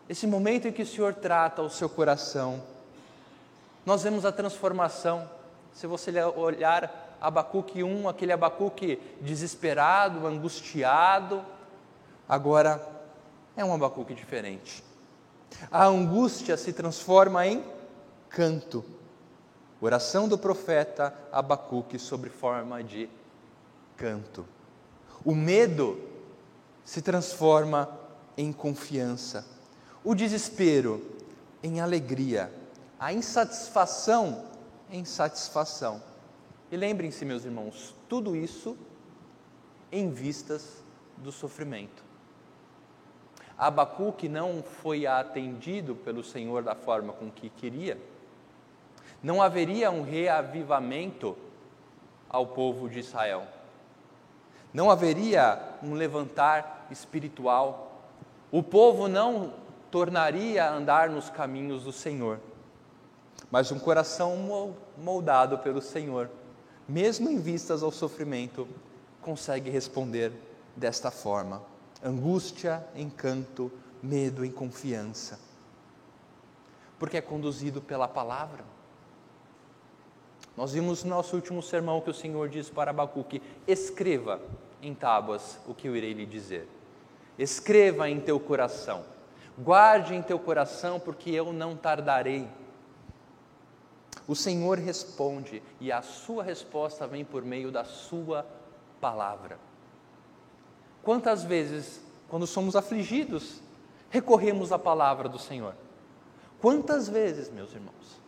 esse 0.10 0.26
momento 0.26 0.68
em 0.68 0.72
que 0.72 0.82
o 0.82 0.88
Senhor 0.88 1.14
trata 1.14 1.62
o 1.62 1.70
seu 1.70 1.88
coração, 1.88 2.64
nós 3.86 4.02
vemos 4.02 4.26
a 4.26 4.32
transformação. 4.32 5.30
Se 5.72 5.86
você 5.86 6.12
olhar 6.36 7.16
Abacuque 7.22 7.84
1, 7.84 8.10
aquele 8.10 8.32
Abacuque 8.32 9.00
desesperado, 9.22 10.26
angustiado, 10.26 11.46
Agora 12.28 12.82
é 13.56 13.64
um 13.64 13.74
Abacuque 13.74 14.14
diferente. 14.14 14.84
A 15.72 15.86
angústia 15.86 16.58
se 16.58 16.74
transforma 16.74 17.46
em 17.46 17.64
canto. 18.30 18.84
Oração 19.80 20.28
do 20.28 20.38
profeta 20.38 21.14
Abacuque 21.32 22.00
sobre 22.00 22.30
forma 22.30 22.84
de 22.84 23.10
canto. 23.98 24.46
O 25.26 25.36
medo 25.36 26.00
se 26.84 27.02
transforma 27.02 27.90
em 28.38 28.52
confiança. 28.52 29.46
O 30.04 30.16
desespero 30.16 31.06
em 31.62 31.80
alegria. 31.80 32.52
A 33.00 33.14
insatisfação 33.14 34.46
em 34.90 35.04
satisfação. 35.06 36.02
E 36.72 36.78
lembrem-se, 36.78 37.26
meus 37.26 37.46
irmãos, 37.46 37.94
tudo 38.08 38.36
isso 38.36 38.78
em 39.92 40.10
vistas 40.10 40.84
do 41.18 41.32
sofrimento. 41.32 42.04
Abacuque 43.58 44.28
não 44.28 44.64
foi 44.64 45.06
atendido 45.06 45.96
pelo 45.96 46.24
Senhor 46.24 46.64
da 46.64 46.76
forma 46.76 47.14
com 47.14 47.30
que 47.30 47.50
queria, 47.50 47.98
não 49.22 49.42
haveria 49.42 49.92
um 49.92 50.02
reavivamento 50.02 51.38
ao 52.30 52.48
povo 52.48 52.90
de 52.90 53.00
Israel, 53.00 53.44
não 54.74 54.90
haveria 54.90 55.62
um 55.84 55.94
levantar 55.94 56.88
espiritual, 56.90 58.02
o 58.52 58.64
povo 58.64 59.08
não 59.08 59.54
tornaria 59.92 60.66
a 60.66 60.74
andar 60.74 61.10
nos 61.10 61.30
caminhos 61.30 61.84
do 61.84 61.92
Senhor, 61.92 62.40
mas 63.52 63.72
um 63.72 63.78
coração 63.78 64.76
moldado 64.98 65.60
pelo 65.60 65.82
Senhor, 65.82 66.30
mesmo 66.90 67.30
em 67.30 67.40
vistas 67.40 67.84
ao 67.84 67.92
sofrimento, 67.92 68.68
consegue 69.22 69.70
responder 69.70 70.34
desta 70.76 71.12
forma 71.12 71.73
angústia 72.04 72.86
encanto, 72.96 73.72
medo 74.02 74.44
em 74.44 74.52
confiança. 74.52 75.40
Porque 77.00 77.18
é 77.18 77.22
conduzido 77.22 77.82
pela 77.82 78.08
palavra. 78.08 78.66
Nós 80.56 80.74
vimos 80.74 81.04
no 81.04 81.10
nosso 81.10 81.36
último 81.36 81.64
sermão 81.64 82.02
que 82.02 82.10
o 82.10 82.14
Senhor 82.14 82.50
diz 82.50 82.70
para 82.70 82.92
Abacuque: 82.92 83.42
escreva 83.68 84.40
em 84.82 84.94
tábuas 84.94 85.60
o 85.66 85.74
que 85.74 85.88
eu 85.88 85.96
irei 85.96 86.14
lhe 86.14 86.26
dizer. 86.26 86.68
Escreva 87.40 88.10
em 88.10 88.20
teu 88.20 88.40
coração. 88.40 89.04
Guarde 89.58 90.14
em 90.14 90.22
teu 90.22 90.38
coração, 90.38 91.00
porque 91.00 91.32
eu 91.32 91.52
não 91.54 91.76
tardarei. 91.76 92.48
O 94.28 94.36
Senhor 94.36 94.78
responde 94.78 95.62
e 95.82 95.92
a 95.92 96.02
sua 96.02 96.44
resposta 96.44 97.06
vem 97.06 97.26
por 97.26 97.44
meio 97.44 97.72
da 97.72 97.84
sua 97.84 98.46
palavra. 99.02 99.58
Quantas 101.04 101.44
vezes, 101.44 102.00
quando 102.30 102.48
somos 102.48 102.76
afligidos, 102.76 103.62
recorremos 104.10 104.72
à 104.72 104.80
palavra 104.80 105.28
do 105.28 105.38
Senhor? 105.38 105.76
Quantas 106.62 107.10
vezes, 107.10 107.52
meus 107.52 107.74
irmãos, 107.74 108.22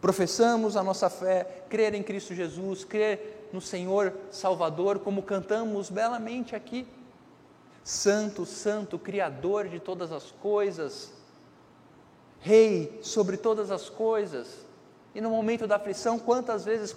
professamos 0.00 0.76
a 0.76 0.82
nossa 0.82 1.08
fé, 1.08 1.64
crer 1.68 1.94
em 1.94 2.02
Cristo 2.02 2.34
Jesus, 2.34 2.84
crer 2.84 3.48
no 3.52 3.60
Senhor 3.60 4.12
Salvador, 4.30 4.98
como 4.98 5.22
cantamos 5.22 5.88
belamente 5.88 6.56
aqui? 6.56 6.86
Santo, 7.84 8.44
Santo, 8.44 8.98
Criador 8.98 9.68
de 9.68 9.78
todas 9.78 10.10
as 10.10 10.32
coisas, 10.32 11.12
Rei 12.40 13.00
sobre 13.02 13.36
todas 13.36 13.70
as 13.70 13.88
coisas, 13.88 14.66
e 15.14 15.20
no 15.20 15.30
momento 15.30 15.66
da 15.66 15.76
aflição, 15.76 16.18
quantas 16.18 16.64
vezes 16.64 16.92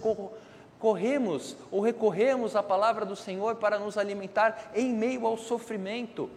corremos 0.81 1.55
ou 1.69 1.79
recorremos 1.79 2.55
à 2.55 2.63
palavra 2.63 3.05
do 3.05 3.15
Senhor 3.15 3.55
para 3.55 3.77
nos 3.77 3.97
alimentar 3.97 4.71
em 4.73 4.91
meio 4.91 5.27
ao 5.27 5.38
sofrimento. 5.38 6.29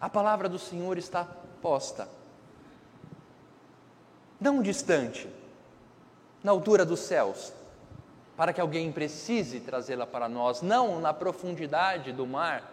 A 0.00 0.08
palavra 0.08 0.48
do 0.48 0.58
Senhor 0.58 0.96
está 0.96 1.26
posta, 1.60 2.08
não 4.40 4.62
distante, 4.62 5.28
na 6.44 6.52
altura 6.52 6.84
dos 6.84 7.00
céus, 7.00 7.52
para 8.36 8.52
que 8.52 8.60
alguém 8.60 8.92
precise 8.92 9.58
trazê-la 9.58 10.06
para 10.06 10.28
nós, 10.28 10.62
não 10.62 11.00
na 11.00 11.12
profundidade 11.12 12.12
do 12.12 12.26
mar, 12.26 12.70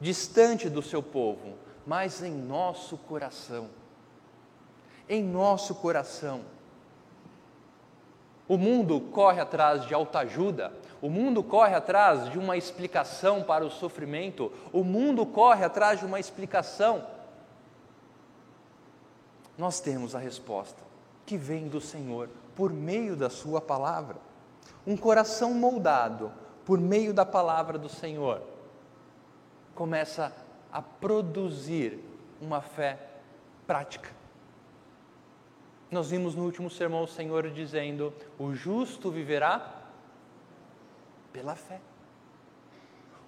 distante 0.00 0.70
do 0.70 0.80
seu 0.80 1.02
povo, 1.02 1.58
mas 1.86 2.22
em 2.22 2.32
nosso 2.32 2.96
coração. 2.96 3.68
Em 5.06 5.22
nosso 5.22 5.74
coração 5.74 6.53
o 8.48 8.58
mundo 8.58 9.00
corre 9.00 9.40
atrás 9.40 9.86
de 9.86 9.94
autoajuda, 9.94 10.72
o 11.00 11.08
mundo 11.08 11.42
corre 11.42 11.74
atrás 11.74 12.30
de 12.30 12.38
uma 12.38 12.56
explicação 12.56 13.42
para 13.42 13.64
o 13.64 13.70
sofrimento, 13.70 14.52
o 14.72 14.84
mundo 14.84 15.24
corre 15.24 15.64
atrás 15.64 15.98
de 15.98 16.06
uma 16.06 16.20
explicação. 16.20 17.06
Nós 19.56 19.80
temos 19.80 20.14
a 20.14 20.18
resposta 20.18 20.82
que 21.24 21.36
vem 21.36 21.68
do 21.68 21.80
Senhor 21.80 22.28
por 22.54 22.72
meio 22.72 23.16
da 23.16 23.30
Sua 23.30 23.60
palavra. 23.60 24.16
Um 24.86 24.96
coração 24.96 25.54
moldado 25.54 26.30
por 26.66 26.78
meio 26.78 27.14
da 27.14 27.24
palavra 27.24 27.78
do 27.78 27.88
Senhor 27.88 28.42
começa 29.74 30.32
a 30.70 30.82
produzir 30.82 31.98
uma 32.40 32.60
fé 32.60 32.98
prática 33.66 34.23
nós 35.90 36.10
vimos 36.10 36.34
no 36.34 36.44
último 36.44 36.70
sermão 36.70 37.04
o 37.04 37.08
Senhor 37.08 37.48
dizendo: 37.50 38.12
o 38.38 38.54
justo 38.54 39.10
viverá 39.10 39.82
pela 41.32 41.54
fé. 41.54 41.80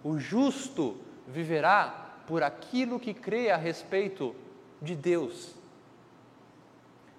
O 0.02 0.18
justo 0.18 0.96
viverá 1.26 2.22
por 2.26 2.42
aquilo 2.42 3.00
que 3.00 3.14
crê 3.14 3.50
a 3.50 3.56
respeito 3.56 4.34
de 4.80 4.94
Deus. 4.94 5.54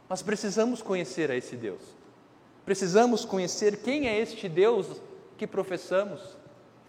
Mas 0.07 0.21
precisamos 0.21 0.81
conhecer 0.81 1.29
a 1.29 1.35
esse 1.35 1.55
Deus. 1.55 1.81
Precisamos 2.65 3.25
conhecer 3.25 3.81
quem 3.81 4.07
é 4.07 4.19
este 4.19 4.47
Deus 4.47 5.01
que 5.37 5.47
professamos. 5.47 6.37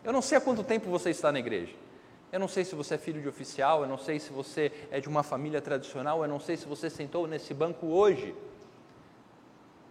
Eu 0.05 0.13
não 0.13 0.23
sei 0.23 0.39
há 0.39 0.41
quanto 0.41 0.63
tempo 0.63 0.91
você 0.91 1.11
está 1.11 1.31
na 1.31 1.39
igreja. 1.39 1.75
Eu 2.31 2.39
não 2.39 2.49
sei 2.49 2.65
se 2.65 2.75
você 2.75 2.95
é 2.95 2.99
filho 2.99 3.23
de 3.23 3.29
oficial, 3.29 3.83
eu 3.83 3.89
não 3.89 3.97
sei 3.97 4.19
se 4.19 4.31
você 4.31 4.71
é 4.91 5.01
de 5.01 5.09
uma 5.09 5.23
família 5.23 5.63
tradicional, 5.63 6.23
eu 6.23 6.29
não 6.29 6.39
sei 6.39 6.57
se 6.57 6.67
você 6.67 6.91
sentou 6.91 7.27
nesse 7.27 7.55
banco 7.55 7.87
hoje. 7.87 8.35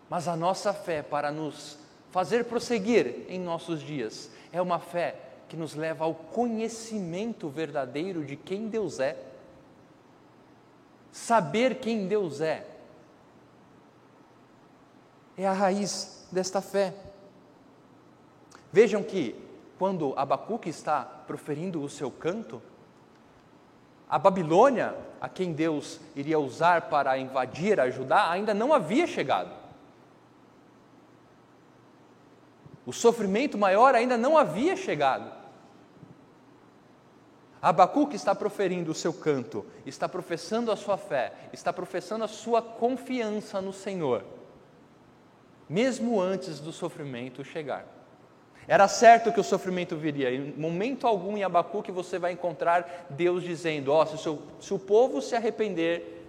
Mas 0.10 0.28
a 0.28 0.36
nossa 0.36 0.74
fé 0.74 1.02
para 1.02 1.32
nos 1.32 1.78
fazer 2.12 2.46
prosseguir 2.46 3.26
em 3.28 3.40
nossos 3.40 3.82
dias 3.82 4.30
é 4.52 4.62
uma 4.62 4.80
fé 4.80 5.16
que 5.50 5.58
nos 5.58 5.74
leva 5.74 6.06
ao 6.06 6.14
conhecimento 6.14 7.50
verdadeiro 7.50 8.24
de 8.24 8.36
quem 8.36 8.68
Deus 8.68 9.00
é. 9.00 9.18
Saber 11.12 11.80
quem 11.80 12.08
Deus 12.08 12.42
é 12.42 12.68
é 15.38 15.46
a 15.46 15.54
raiz 15.54 16.26
desta 16.32 16.62
fé. 16.62 16.94
Vejam 18.72 19.04
que 19.04 19.36
quando 19.78 20.14
Abacuque 20.18 20.70
está 20.70 21.02
proferindo 21.04 21.82
o 21.82 21.90
seu 21.90 22.10
canto, 22.10 22.62
a 24.10 24.18
Babilônia, 24.18 24.96
a 25.20 25.28
quem 25.28 25.54
Deus 25.54 26.00
iria 26.16 26.40
usar 26.40 26.84
para 26.84 27.18
invadir, 27.18 27.80
ajudar, 27.80 28.32
ainda 28.32 28.54
não 28.54 28.74
havia 28.74 29.06
chegado. 29.06 29.52
O 32.86 32.94
sofrimento 32.94 33.58
maior 33.58 33.96
ainda 33.96 34.18
não 34.18 34.38
havia 34.38 34.78
chegado. 34.78 35.30
Abacuque 37.62 38.16
está 38.16 38.34
proferindo 38.34 38.92
o 38.92 38.96
seu 38.96 39.14
canto, 39.14 39.66
está 39.86 40.08
professando 40.08 40.72
a 40.72 40.76
sua 40.78 40.98
fé, 40.98 41.34
está 41.52 41.74
professando 41.74 42.24
a 42.24 42.28
sua 42.28 42.62
confiança 42.62 43.60
no 43.60 43.74
Senhor, 43.74 44.24
mesmo 45.68 46.22
antes 46.22 46.62
do 46.62 46.72
sofrimento 46.72 47.44
chegar. 47.44 47.97
Era 48.68 48.88
certo 48.88 49.32
que 49.32 49.40
o 49.40 49.44
sofrimento 49.44 49.96
viria, 49.96 50.30
em 50.30 50.52
momento 50.54 51.08
algum 51.08 51.38
em 51.38 51.44
Abacuque 51.44 51.92
você 51.92 52.20
vai 52.20 52.34
encontrar 52.34 53.08
Deus 53.10 53.44
dizendo: 53.44 53.94
Ó, 53.94 54.04
oh, 54.04 54.06
se, 54.06 54.40
se 54.60 54.74
o 54.74 54.80
povo 54.80 55.22
se 55.22 55.36
arrepender, 55.36 56.26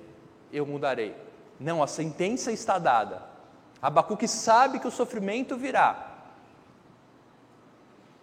eu 0.53 0.65
mudarei. 0.65 1.17
Não, 1.59 1.83
a 1.83 1.89
sentença 1.89 2.53
está 2.53 2.79
dada. 2.79 3.23
Abacuque 3.83 4.29
sabe 4.29 4.79
que 4.79 4.87
o 4.87 4.91
sofrimento 4.91 5.57
virá, 5.57 6.17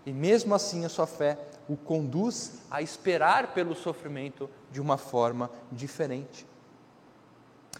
e 0.05 0.11
mesmo 0.11 0.53
assim 0.53 0.85
a 0.85 0.89
sua 0.89 1.07
fé 1.07 1.37
o 1.67 1.75
conduz 1.75 2.61
a 2.69 2.81
esperar 2.81 3.53
pelo 3.53 3.73
sofrimento 3.73 4.49
de 4.71 4.79
uma 4.79 4.97
forma 4.97 5.49
diferente. 5.71 6.45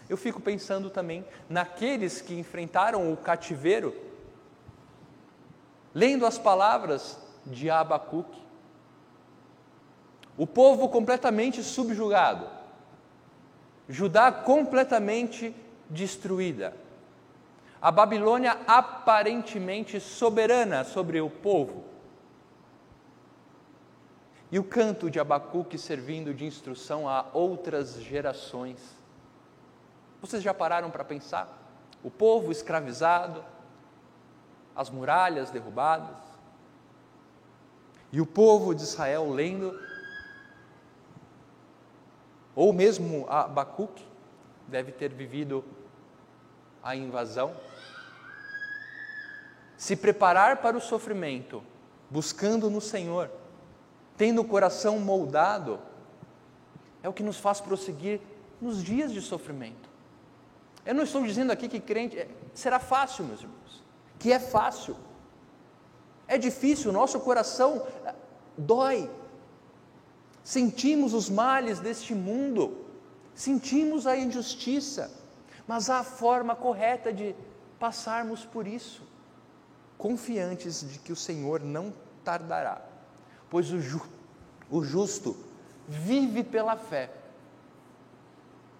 Eu 0.08 0.16
fico 0.16 0.40
pensando 0.40 0.90
também 0.90 1.24
naqueles 1.48 2.20
que 2.20 2.34
enfrentaram 2.38 3.12
o 3.12 3.16
cativeiro, 3.16 3.94
lendo 5.96 6.26
as 6.26 6.36
palavras 6.36 7.18
de 7.46 7.70
Abacuque. 7.70 8.38
O 10.36 10.46
povo 10.46 10.90
completamente 10.90 11.62
subjugado, 11.62 12.46
Judá 13.88 14.30
completamente 14.30 15.56
destruída, 15.88 16.76
a 17.80 17.90
Babilônia 17.90 18.58
aparentemente 18.66 19.98
soberana 19.98 20.84
sobre 20.84 21.18
o 21.18 21.30
povo 21.30 21.84
e 24.52 24.58
o 24.58 24.64
canto 24.64 25.10
de 25.10 25.18
Abacuque 25.18 25.78
servindo 25.78 26.34
de 26.34 26.44
instrução 26.44 27.08
a 27.08 27.24
outras 27.32 28.02
gerações. 28.02 28.78
Vocês 30.20 30.42
já 30.42 30.52
pararam 30.52 30.90
para 30.90 31.04
pensar? 31.04 31.48
O 32.04 32.10
povo 32.10 32.52
escravizado, 32.52 33.42
as 34.76 34.90
muralhas 34.90 35.50
derrubadas, 35.50 36.16
e 38.12 38.20
o 38.20 38.26
povo 38.26 38.74
de 38.74 38.82
Israel 38.82 39.30
lendo, 39.30 39.78
ou 42.54 42.72
mesmo 42.72 43.26
Abacuque, 43.28 44.04
deve 44.68 44.92
ter 44.92 45.12
vivido 45.12 45.64
a 46.82 46.94
invasão, 46.94 47.54
se 49.76 49.96
preparar 49.96 50.58
para 50.58 50.76
o 50.76 50.80
sofrimento, 50.80 51.62
buscando 52.10 52.70
no 52.70 52.80
Senhor 52.80 53.30
tendo 54.16 54.40
o 54.40 54.44
coração 54.44 54.98
moldado, 54.98 55.78
é 57.02 57.08
o 57.08 57.12
que 57.12 57.22
nos 57.22 57.38
faz 57.38 57.60
prosseguir 57.60 58.20
nos 58.60 58.82
dias 58.82 59.12
de 59.12 59.20
sofrimento. 59.20 59.88
Eu 60.84 60.94
não 60.94 61.04
estou 61.04 61.22
dizendo 61.22 61.52
aqui 61.52 61.68
que 61.68 61.80
crente 61.80 62.18
é, 62.18 62.28
será 62.54 62.78
fácil, 62.78 63.24
meus 63.24 63.42
irmãos, 63.42 63.84
que 64.18 64.32
é 64.32 64.38
fácil. 64.38 64.96
É 66.28 66.36
difícil, 66.38 66.90
o 66.90 66.92
nosso 66.92 67.20
coração 67.20 67.86
é, 68.04 68.14
dói. 68.56 69.10
Sentimos 70.42 71.12
os 71.12 71.28
males 71.28 71.80
deste 71.80 72.14
mundo, 72.14 72.84
sentimos 73.34 74.06
a 74.06 74.16
injustiça, 74.16 75.10
mas 75.66 75.90
há 75.90 75.98
a 75.98 76.04
forma 76.04 76.54
correta 76.54 77.12
de 77.12 77.34
passarmos 77.78 78.44
por 78.44 78.66
isso, 78.66 79.02
confiantes 79.98 80.88
de 80.88 80.98
que 80.98 81.12
o 81.12 81.16
Senhor 81.16 81.60
não 81.60 81.92
tardará 82.24 82.86
pois 83.50 83.72
o, 83.72 83.80
ju, 83.80 84.02
o 84.70 84.82
justo 84.82 85.36
vive 85.88 86.42
pela 86.42 86.76
fé. 86.76 87.10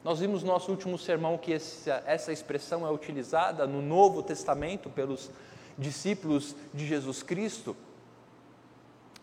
Nós 0.07 0.21
vimos 0.21 0.45
no 0.45 0.53
nosso 0.53 0.71
último 0.71 0.97
sermão 0.97 1.37
que 1.37 1.53
essa, 1.53 2.01
essa 2.07 2.33
expressão 2.33 2.87
é 2.87 2.91
utilizada 2.93 3.67
no 3.67 3.83
Novo 3.83 4.23
Testamento 4.23 4.89
pelos 4.89 5.33
discípulos 5.77 6.55
de 6.73 6.87
Jesus 6.87 7.25
Cristo 7.25 7.77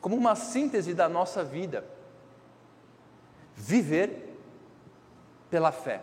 como 0.02 0.18
uma 0.18 0.36
síntese 0.36 0.94
da 0.94 1.08
nossa 1.08 1.42
vida. 1.42 1.86
Viver 3.56 4.38
pela 5.50 5.72
fé. 5.72 6.02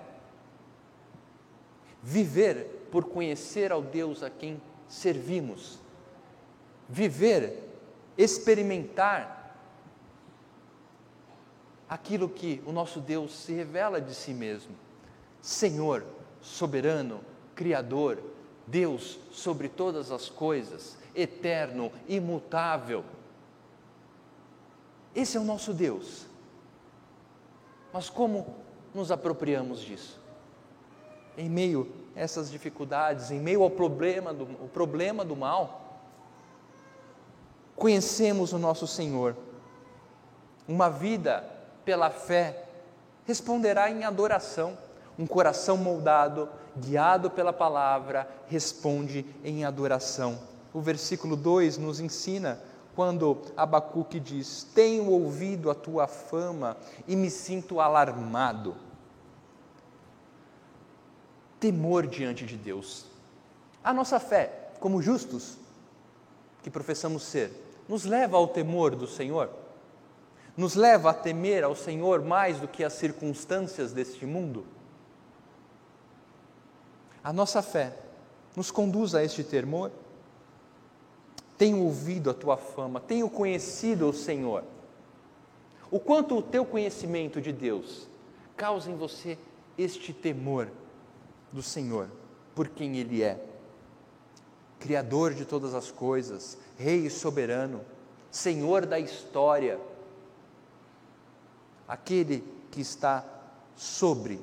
Viver 2.03 2.89
por 2.91 3.05
conhecer 3.05 3.73
ao 3.73 3.83
Deus 3.83 4.23
a 4.23 4.31
quem 4.31 4.63
servimos. 4.89 5.79
Viver 6.89 7.69
experimentar 8.17 9.40
aquilo 11.91 12.29
que 12.29 12.63
o 12.65 12.71
nosso 12.71 13.01
Deus 13.01 13.35
se 13.35 13.53
revela 13.53 14.01
de 14.01 14.15
si 14.15 14.33
mesmo: 14.33 14.77
Senhor, 15.43 16.07
soberano, 16.41 17.21
Criador, 17.57 18.23
Deus 18.65 19.19
sobre 19.33 19.69
todas 19.69 20.13
as 20.13 20.29
coisas, 20.29 20.97
eterno, 21.13 21.91
imutável. 22.09 23.05
Esse 25.13 25.37
é 25.37 25.41
o 25.41 25.45
nosso 25.45 25.75
Deus. 25.75 26.27
Mas 27.93 28.09
como 28.09 28.55
nos 28.95 29.11
apropriamos 29.11 29.81
disso? 29.81 30.21
Em 31.37 31.51
meio 31.51 31.93
a 32.15 32.21
essas 32.21 32.49
dificuldades, 32.49 33.33
em 33.33 33.41
meio 33.41 33.65
ao 33.65 33.71
problema 33.71 34.33
do, 34.33 34.45
o 34.45 34.69
problema 34.73 35.25
do 35.25 35.35
mal, 35.35 36.05
conhecemos 37.75 38.53
o 38.53 38.59
nosso 38.59 38.87
Senhor. 38.87 39.37
Uma 40.69 40.89
vida 40.89 41.60
pela 41.85 42.11
fé 42.11 42.65
responderá 43.27 43.91
em 43.91 44.05
adoração. 44.05 44.77
Um 45.19 45.27
coração 45.27 45.77
moldado, 45.77 46.49
guiado 46.77 47.31
pela 47.31 47.53
palavra, 47.53 48.29
responde 48.47 49.25
em 49.45 49.65
adoração. 49.65 50.39
O 50.73 50.81
versículo 50.81 51.37
2 51.37 51.79
nos 51.79 52.01
ensina 52.01 52.61
quando 52.95 53.43
Abacuque 53.57 54.19
diz: 54.19 54.67
Tenho 54.75 55.11
ouvido 55.11 55.71
a 55.71 55.75
tua 55.75 56.07
fama 56.07 56.77
e 57.07 57.17
me 57.17 57.31
sinto 57.31 57.81
alarmado. 57.81 58.77
Temor 61.59 62.07
diante 62.07 62.47
de 62.47 62.57
Deus. 62.57 63.07
A 63.85 63.93
nossa 63.93 64.19
fé, 64.19 64.71
como 64.79 65.03
justos 65.03 65.57
que 66.63 66.71
professamos 66.71 67.23
ser, 67.23 67.51
nos 67.89 68.05
leva 68.05 68.37
ao 68.37 68.49
temor 68.49 68.95
do 68.95 69.07
Senhor, 69.07 69.51
nos 70.57 70.75
leva 70.75 71.11
a 71.11 71.15
temer 71.15 71.65
ao 71.65 71.75
Senhor 71.75 72.23
mais 72.23 72.59
do 72.59 72.69
que 72.69 72.85
as 72.85 72.95
circunstâncias 72.95 73.93
deste 73.93 74.27
mundo. 74.27 74.65
A 77.23 77.33
nossa 77.33 77.63
fé 77.63 77.97
nos 78.57 78.71
conduz 78.71 79.15
a 79.15 79.23
este 79.23 79.45
temor. 79.45 79.91
Tenho 81.57 81.83
ouvido 81.83 82.31
a 82.31 82.35
tua 82.35 82.57
fama, 82.57 83.01
tenho 83.01 83.29
conhecido 83.29 84.09
o 84.09 84.13
Senhor. 84.13 84.65
O 85.91 86.01
quanto 86.01 86.37
o 86.37 86.43
teu 86.43 86.65
conhecimento 86.65 87.41
de 87.41 87.53
Deus 87.53 88.09
causa 88.57 88.91
em 88.91 88.97
você 88.97 89.37
este 89.77 90.13
temor 90.13 90.69
do 91.53 91.63
Senhor, 91.63 92.09
por 92.55 92.69
quem 92.69 92.97
Ele 92.97 93.23
é. 93.23 93.43
Criador 94.79 95.35
de 95.35 95.45
todas 95.45 95.75
as 95.75 95.91
coisas, 95.91 96.57
Rei 96.79 97.11
soberano, 97.11 97.83
Senhor 98.31 98.87
da 98.87 98.99
história, 98.99 99.79
aquele 101.91 102.45
que 102.71 102.81
está 102.81 103.25
sobre 103.75 104.41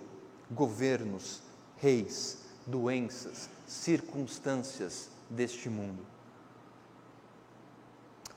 governos, 0.52 1.42
reis, 1.78 2.46
doenças, 2.66 3.50
circunstâncias 3.66 5.10
deste 5.30 5.70
mundo. 5.70 6.06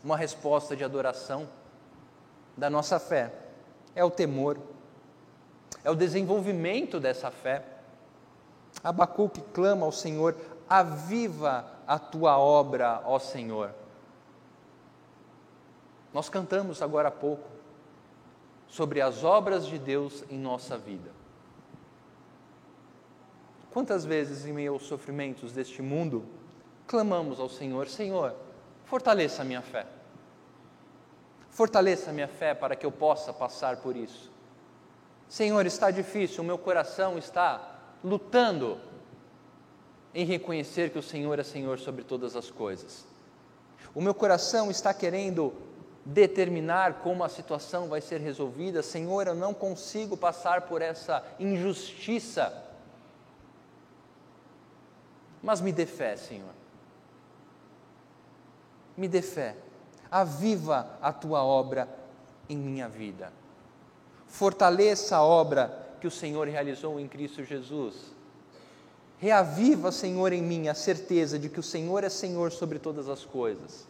Uma 0.04 0.16
resposta 0.16 0.76
de 0.76 0.84
adoração 0.84 1.48
da 2.56 2.70
nossa 2.70 3.00
fé 3.00 3.34
é 3.96 4.04
o 4.04 4.10
temor, 4.12 4.56
é 5.82 5.90
o 5.90 5.96
desenvolvimento 5.96 7.00
dessa 7.00 7.32
fé. 7.32 7.64
Abacuque 8.84 9.40
clama 9.52 9.84
ao 9.84 9.92
Senhor: 9.92 10.36
aviva 10.68 11.68
a 11.84 11.98
tua 11.98 12.38
obra, 12.38 13.02
ó 13.04 13.18
Senhor. 13.18 13.74
Nós 16.14 16.28
cantamos 16.28 16.80
agora 16.80 17.08
há 17.08 17.12
pouco 17.12 17.59
sobre 18.70 19.00
as 19.00 19.24
obras 19.24 19.66
de 19.66 19.78
Deus 19.78 20.24
em 20.30 20.38
nossa 20.38 20.78
vida. 20.78 21.10
Quantas 23.70 24.04
vezes, 24.04 24.46
em 24.46 24.52
meio 24.52 24.72
aos 24.72 24.84
sofrimentos 24.84 25.52
deste 25.52 25.82
mundo, 25.82 26.24
clamamos 26.86 27.38
ao 27.38 27.48
Senhor: 27.48 27.88
Senhor, 27.88 28.34
fortaleça 28.84 29.42
a 29.42 29.44
minha 29.44 29.62
fé. 29.62 29.86
Fortaleça 31.50 32.10
a 32.10 32.12
minha 32.12 32.28
fé 32.28 32.54
para 32.54 32.76
que 32.76 32.86
eu 32.86 32.92
possa 32.92 33.32
passar 33.32 33.78
por 33.78 33.96
isso. 33.96 34.30
Senhor, 35.28 35.66
está 35.66 35.90
difícil, 35.90 36.42
o 36.42 36.46
meu 36.46 36.58
coração 36.58 37.18
está 37.18 37.78
lutando 38.02 38.78
em 40.14 40.24
reconhecer 40.24 40.90
que 40.90 40.98
o 40.98 41.02
Senhor 41.02 41.38
é 41.38 41.44
Senhor 41.44 41.78
sobre 41.78 42.02
todas 42.02 42.34
as 42.34 42.50
coisas. 42.50 43.04
O 43.94 44.00
meu 44.00 44.14
coração 44.14 44.70
está 44.70 44.94
querendo 44.94 45.52
determinar 46.04 47.00
como 47.00 47.22
a 47.22 47.28
situação 47.28 47.88
vai 47.88 48.00
ser 48.00 48.20
resolvida. 48.20 48.82
Senhor, 48.82 49.26
eu 49.26 49.34
não 49.34 49.52
consigo 49.52 50.16
passar 50.16 50.62
por 50.62 50.82
essa 50.82 51.24
injustiça. 51.38 52.64
Mas 55.42 55.60
me 55.60 55.72
dê 55.72 55.86
fé, 55.86 56.16
Senhor. 56.16 56.54
Me 58.96 59.08
dê 59.08 59.22
fé. 59.22 59.56
Aviva 60.10 60.98
a 61.00 61.12
tua 61.12 61.42
obra 61.42 61.88
em 62.48 62.56
minha 62.56 62.88
vida. 62.88 63.32
Fortaleça 64.26 65.16
a 65.16 65.22
obra 65.22 65.88
que 66.00 66.06
o 66.06 66.10
Senhor 66.10 66.48
realizou 66.48 66.98
em 66.98 67.06
Cristo 67.06 67.44
Jesus. 67.44 67.94
Reaviva, 69.18 69.92
Senhor, 69.92 70.32
em 70.32 70.42
mim 70.42 70.68
a 70.68 70.74
certeza 70.74 71.38
de 71.38 71.48
que 71.48 71.60
o 71.60 71.62
Senhor 71.62 72.04
é 72.04 72.08
Senhor 72.08 72.50
sobre 72.52 72.78
todas 72.78 73.08
as 73.08 73.24
coisas. 73.24 73.86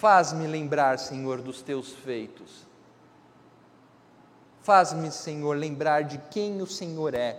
Faz-me 0.00 0.46
lembrar, 0.46 0.98
Senhor, 0.98 1.42
dos 1.42 1.60
teus 1.60 1.92
feitos. 1.92 2.66
Faz-me, 4.62 5.10
Senhor, 5.10 5.54
lembrar 5.54 6.04
de 6.04 6.16
quem 6.30 6.62
o 6.62 6.66
Senhor 6.66 7.12
é. 7.12 7.38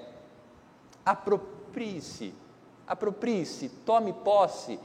Aproprie-se, 1.04 2.36
aproprie-se, 2.86 3.68
tome 3.68 4.14
posse, 4.14 4.80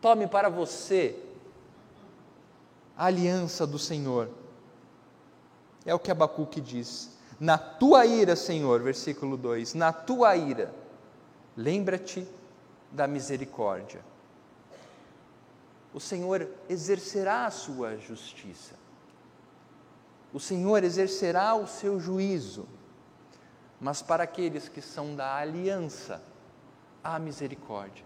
tome 0.00 0.26
para 0.26 0.48
você 0.48 1.22
a 2.96 3.04
aliança 3.04 3.66
do 3.66 3.78
Senhor. 3.78 4.30
É 5.84 5.94
o 5.94 5.98
que 5.98 6.10
Abacuque 6.10 6.62
diz. 6.62 7.10
Na 7.38 7.58
tua 7.58 8.06
ira, 8.06 8.36
Senhor, 8.36 8.80
versículo 8.80 9.36
2, 9.36 9.74
na 9.74 9.92
tua 9.92 10.34
ira, 10.34 10.74
lembra-te 11.54 12.26
da 12.90 13.06
misericórdia. 13.06 14.00
O 15.98 16.00
Senhor 16.00 16.48
exercerá 16.68 17.44
a 17.44 17.50
sua 17.50 17.96
justiça. 17.96 18.76
O 20.32 20.38
Senhor 20.38 20.84
exercerá 20.84 21.56
o 21.56 21.66
seu 21.66 21.98
juízo. 21.98 22.68
Mas 23.80 24.00
para 24.00 24.22
aqueles 24.22 24.68
que 24.68 24.80
são 24.80 25.16
da 25.16 25.34
aliança, 25.34 26.22
há 27.02 27.18
misericórdia. 27.18 28.04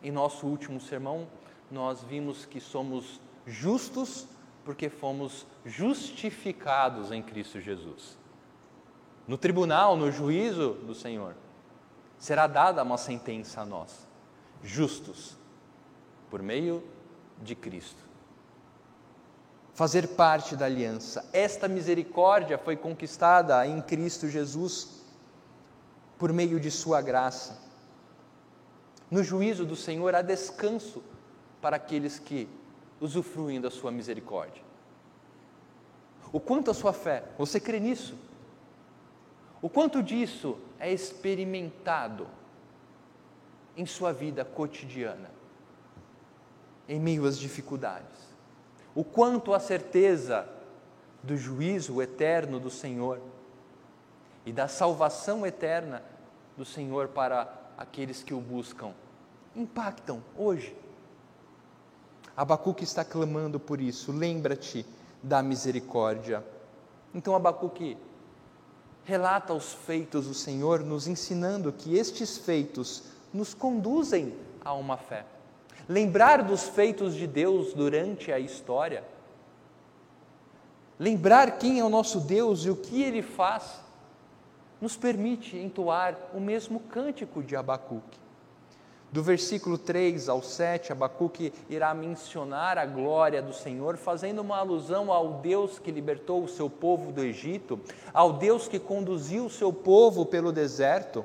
Em 0.00 0.12
nosso 0.12 0.46
último 0.46 0.80
sermão, 0.80 1.26
nós 1.68 2.04
vimos 2.04 2.46
que 2.46 2.60
somos 2.60 3.20
justos 3.44 4.28
porque 4.64 4.88
fomos 4.88 5.44
justificados 5.66 7.10
em 7.10 7.20
Cristo 7.20 7.60
Jesus. 7.60 8.16
No 9.26 9.36
tribunal, 9.36 9.96
no 9.96 10.12
juízo 10.12 10.74
do 10.86 10.94
Senhor, 10.94 11.34
será 12.16 12.46
dada 12.46 12.84
uma 12.84 12.96
sentença 12.96 13.62
a 13.62 13.66
nós, 13.66 14.06
justos, 14.62 15.36
por 16.30 16.40
meio 16.40 16.96
de 17.42 17.54
Cristo. 17.54 18.02
Fazer 19.74 20.08
parte 20.08 20.56
da 20.56 20.66
aliança. 20.66 21.28
Esta 21.32 21.68
misericórdia 21.68 22.58
foi 22.58 22.76
conquistada 22.76 23.66
em 23.66 23.80
Cristo 23.80 24.28
Jesus 24.28 25.02
por 26.18 26.32
meio 26.32 26.58
de 26.58 26.70
Sua 26.70 27.00
graça. 27.00 27.58
No 29.10 29.22
juízo 29.22 29.64
do 29.64 29.76
Senhor 29.76 30.14
há 30.14 30.22
descanso 30.22 31.02
para 31.60 31.76
aqueles 31.76 32.18
que 32.18 32.48
usufruem 33.00 33.60
da 33.60 33.70
Sua 33.70 33.90
misericórdia. 33.92 34.68
O 36.32 36.40
quanto 36.40 36.70
a 36.70 36.74
sua 36.74 36.92
fé, 36.92 37.24
você 37.38 37.58
crê 37.58 37.80
nisso? 37.80 38.14
O 39.62 39.68
quanto 39.68 40.02
disso 40.02 40.58
é 40.78 40.92
experimentado 40.92 42.28
em 43.76 43.86
sua 43.86 44.12
vida 44.12 44.44
cotidiana, 44.44 45.30
em 46.88 46.98
meio 46.98 47.26
às 47.26 47.38
dificuldades? 47.38 48.28
O 48.94 49.04
quanto 49.04 49.52
a 49.52 49.60
certeza 49.60 50.48
do 51.22 51.36
juízo 51.36 52.00
eterno 52.00 52.58
do 52.58 52.70
Senhor 52.70 53.20
e 54.46 54.52
da 54.52 54.66
salvação 54.66 55.46
eterna 55.46 56.02
do 56.56 56.64
Senhor 56.64 57.08
para 57.08 57.52
aqueles 57.76 58.22
que 58.22 58.34
o 58.34 58.40
buscam 58.40 58.92
impactam 59.54 60.22
hoje? 60.36 60.74
Abacuque 62.36 62.84
está 62.84 63.04
clamando 63.04 63.58
por 63.60 63.80
isso, 63.80 64.12
lembra-te 64.12 64.86
da 65.22 65.42
misericórdia. 65.42 66.44
Então 67.12 67.34
Abacuque 67.34 67.96
relata 69.04 69.52
os 69.52 69.72
feitos 69.72 70.26
do 70.26 70.34
Senhor, 70.34 70.80
nos 70.80 71.08
ensinando 71.08 71.72
que 71.72 71.96
estes 71.96 72.38
feitos 72.38 73.04
nos 73.32 73.54
conduzem 73.54 74.34
a 74.64 74.72
uma 74.74 74.96
fé. 74.96 75.24
Lembrar 75.88 76.42
dos 76.42 76.64
feitos 76.64 77.14
de 77.14 77.26
Deus 77.26 77.72
durante 77.72 78.30
a 78.30 78.38
história, 78.38 79.02
lembrar 80.98 81.58
quem 81.58 81.80
é 81.80 81.84
o 81.84 81.88
nosso 81.88 82.20
Deus 82.20 82.66
e 82.66 82.70
o 82.70 82.76
que 82.76 83.02
ele 83.02 83.22
faz, 83.22 83.80
nos 84.80 84.96
permite 84.96 85.56
entoar 85.56 86.16
o 86.34 86.40
mesmo 86.40 86.78
cântico 86.80 87.42
de 87.42 87.56
Abacuque. 87.56 88.18
Do 89.10 89.22
versículo 89.22 89.78
3 89.78 90.28
ao 90.28 90.42
7, 90.42 90.92
Abacuque 90.92 91.50
irá 91.70 91.94
mencionar 91.94 92.76
a 92.76 92.84
glória 92.84 93.40
do 93.40 93.54
Senhor, 93.54 93.96
fazendo 93.96 94.40
uma 94.40 94.58
alusão 94.58 95.10
ao 95.10 95.40
Deus 95.40 95.78
que 95.78 95.90
libertou 95.90 96.44
o 96.44 96.48
seu 96.48 96.68
povo 96.68 97.10
do 97.10 97.24
Egito, 97.24 97.80
ao 98.12 98.34
Deus 98.34 98.68
que 98.68 98.78
conduziu 98.78 99.46
o 99.46 99.50
seu 99.50 99.72
povo 99.72 100.26
pelo 100.26 100.52
deserto. 100.52 101.24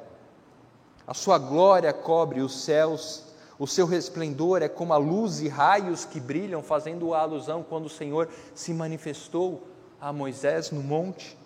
A 1.05 1.13
sua 1.13 1.37
glória 1.37 1.91
cobre 1.91 2.39
os 2.39 2.63
céus, 2.63 3.32
o 3.63 3.67
seu 3.67 3.85
resplendor 3.85 4.61
é 4.61 4.67
como 4.67 4.91
a 4.91 4.97
luz 4.97 5.39
e 5.39 5.47
raios 5.47 6.03
que 6.03 6.19
brilham, 6.19 6.61
fazendo 6.61 7.13
a 7.13 7.21
alusão 7.21 7.63
quando 7.63 7.85
o 7.85 7.89
Senhor 7.89 8.27
se 8.53 8.73
manifestou 8.73 9.65
a 10.01 10.11
Moisés 10.11 10.69
no 10.69 10.83
monte. 10.83 11.37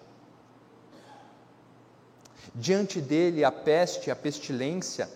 Diante 2.55 2.99
dele 2.99 3.43
a 3.43 3.51
peste, 3.51 4.09
a 4.09 4.15
pestilência, 4.15 5.07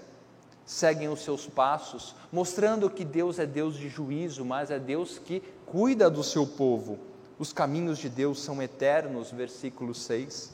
seguem 0.64 1.10
os 1.10 1.22
seus 1.22 1.48
passos, 1.48 2.14
mostrando 2.32 2.88
que 2.88 3.04
Deus 3.04 3.40
é 3.40 3.48
Deus 3.48 3.78
de 3.78 3.90
juízo, 3.90 4.46
mas 4.46 4.70
é 4.70 4.78
Deus 4.78 5.18
que 5.18 5.42
cuida 5.66 6.08
do 6.08 6.24
seu 6.24 6.46
povo. 6.46 7.00
Os 7.40 7.52
caminhos 7.52 7.98
de 7.98 8.10
Deus 8.10 8.40
são 8.40 8.62
eternos, 8.62 9.32
versículo 9.32 9.96
6. 9.96 10.54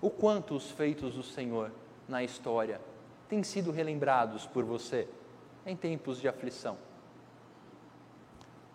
O 0.00 0.08
quanto 0.08 0.56
os 0.56 0.70
feitos 0.70 1.12
do 1.12 1.22
Senhor 1.22 1.70
na 2.08 2.24
história 2.24 2.80
têm 3.28 3.42
sido 3.42 3.70
relembrados 3.70 4.46
por 4.46 4.64
você 4.64 5.08
em 5.66 5.76
tempos 5.76 6.20
de 6.20 6.28
aflição. 6.28 6.76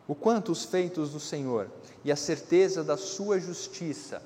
O 0.08 0.16
quanto 0.16 0.52
os 0.52 0.66
feitos 0.66 1.12
do 1.12 1.20
Senhor 1.20 1.70
e 2.04 2.12
a 2.12 2.16
certeza 2.16 2.84
da 2.84 2.98
sua 2.98 3.40
justiça. 3.40 4.22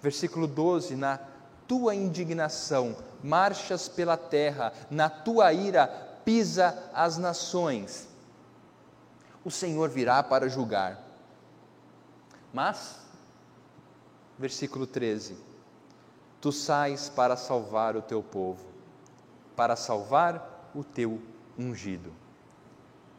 Versículo 0.00 0.46
12, 0.46 0.94
na 0.94 1.18
tua 1.66 1.94
indignação, 1.94 2.94
marchas 3.22 3.88
pela 3.88 4.16
terra, 4.16 4.72
na 4.90 5.08
tua 5.08 5.52
ira 5.52 5.86
pisa 6.24 6.90
as 6.92 7.16
nações. 7.16 8.08
O 9.44 9.50
Senhor 9.50 9.88
virá 9.88 10.22
para 10.22 10.48
julgar. 10.48 11.02
Mas, 12.52 12.98
versículo 14.38 14.86
13: 14.86 15.36
Tu 16.42 16.52
sais 16.52 17.08
para 17.08 17.36
salvar 17.36 17.96
o 17.96 18.02
teu 18.02 18.22
povo, 18.22 18.62
para 19.56 19.74
salvar 19.74 20.70
o 20.74 20.84
teu 20.84 21.18
ungido. 21.58 22.12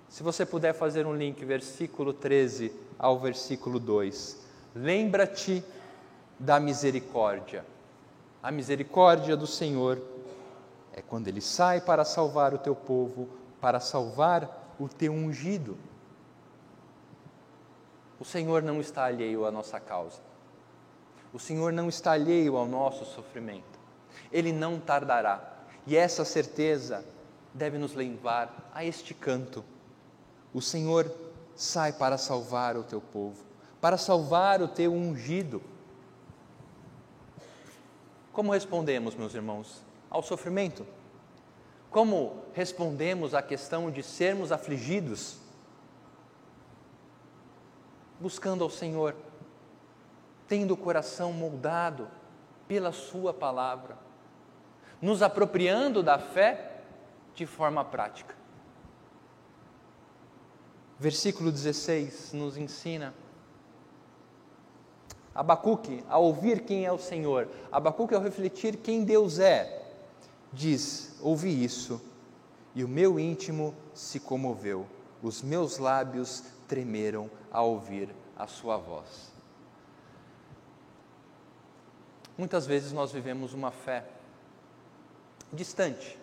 Se 0.08 0.22
você 0.22 0.46
puder 0.46 0.74
fazer 0.74 1.08
um 1.08 1.16
link, 1.16 1.44
versículo 1.44 2.14
13 2.14 2.72
ao 3.00 3.18
versículo 3.18 3.80
2. 3.80 4.38
Lembra-te 4.76 5.64
da 6.38 6.60
misericórdia 6.60 7.66
a 8.44 8.52
misericórdia 8.52 9.38
do 9.38 9.48
Senhor 9.48 10.02
é 10.92 11.02
quando 11.02 11.30
ele 11.30 11.40
sai 11.40 11.80
para 11.80 12.04
salvar 12.04 12.54
o 12.54 12.58
teu 12.58 12.76
povo, 12.76 13.30
para 13.62 13.80
salvar 13.80 14.76
o 14.78 14.90
teu 14.90 15.14
ungido. 15.14 15.78
O 18.20 18.26
Senhor 18.26 18.62
não 18.62 18.82
está 18.82 19.06
alheio 19.06 19.46
à 19.46 19.52
nossa 19.52 19.80
causa. 19.80 20.20
O 21.34 21.40
Senhor 21.40 21.74
não 21.74 21.90
está 21.90 22.12
alheio 22.12 22.56
ao 22.56 22.68
nosso 22.68 23.04
sofrimento. 23.06 23.80
Ele 24.32 24.54
não 24.54 24.80
tardará. 24.80 25.52
E 25.88 25.98
essa 25.98 26.24
certeza 26.24 27.04
deve 27.54 27.78
nos 27.78 27.96
levar 27.96 28.70
a 28.74 28.86
este 28.86 29.16
canto. 29.16 29.66
O 30.54 30.62
Senhor 30.62 31.12
sai 31.56 31.92
para 31.92 32.18
salvar 32.18 32.78
o 32.78 32.84
teu 32.84 33.02
povo, 33.02 33.44
para 33.82 33.98
salvar 33.98 34.62
o 34.62 34.68
teu 34.68 34.94
ungido. 34.94 35.62
Como 38.32 38.52
respondemos, 38.52 39.16
meus 39.16 39.34
irmãos, 39.34 39.82
ao 40.10 40.22
sofrimento? 40.22 40.86
Como 41.90 42.44
respondemos 42.54 43.34
à 43.34 43.42
questão 43.42 43.92
de 43.92 44.02
sermos 44.02 44.52
afligidos? 44.52 45.38
Buscando 48.20 48.64
ao 48.64 48.70
Senhor, 48.70 49.16
tendo 50.48 50.74
o 50.74 50.78
coração 50.78 51.32
moldado 51.32 52.08
pela 52.68 52.92
Sua 52.92 53.34
palavra, 53.34 53.98
nos 55.02 55.22
apropriando 55.22 56.02
da 56.02 56.18
fé 56.18 56.82
de 57.36 57.46
forma 57.46 57.84
prática. 57.84 58.36
Versículo 61.00 61.52
16 61.52 62.34
nos 62.34 62.56
ensina. 62.56 63.14
Abacuque, 65.36 66.04
ao 66.08 66.24
ouvir 66.24 66.62
quem 66.62 66.86
é 66.86 66.92
o 66.92 67.00
Senhor, 67.00 67.50
Abacuque, 67.72 68.14
ao 68.14 68.22
refletir 68.22 68.78
quem 68.78 69.04
Deus 69.04 69.40
é, 69.40 69.84
diz: 70.54 71.18
Ouvi 71.20 71.64
isso, 71.64 72.00
e 72.76 72.84
o 72.84 72.88
meu 72.88 73.20
íntimo 73.20 73.74
se 73.94 74.20
comoveu, 74.20 74.86
os 75.22 75.42
meus 75.42 75.80
lábios 75.80 76.44
tremeram 76.68 77.30
ao 77.52 77.72
ouvir 77.72 78.10
a 78.38 78.46
sua 78.46 78.78
voz. 78.78 79.33
Muitas 82.44 82.68
vezes 82.68 82.92
nós 82.92 83.14
vivemos 83.14 83.54
uma 83.54 83.72
fé 83.72 84.04
distante 85.54 86.20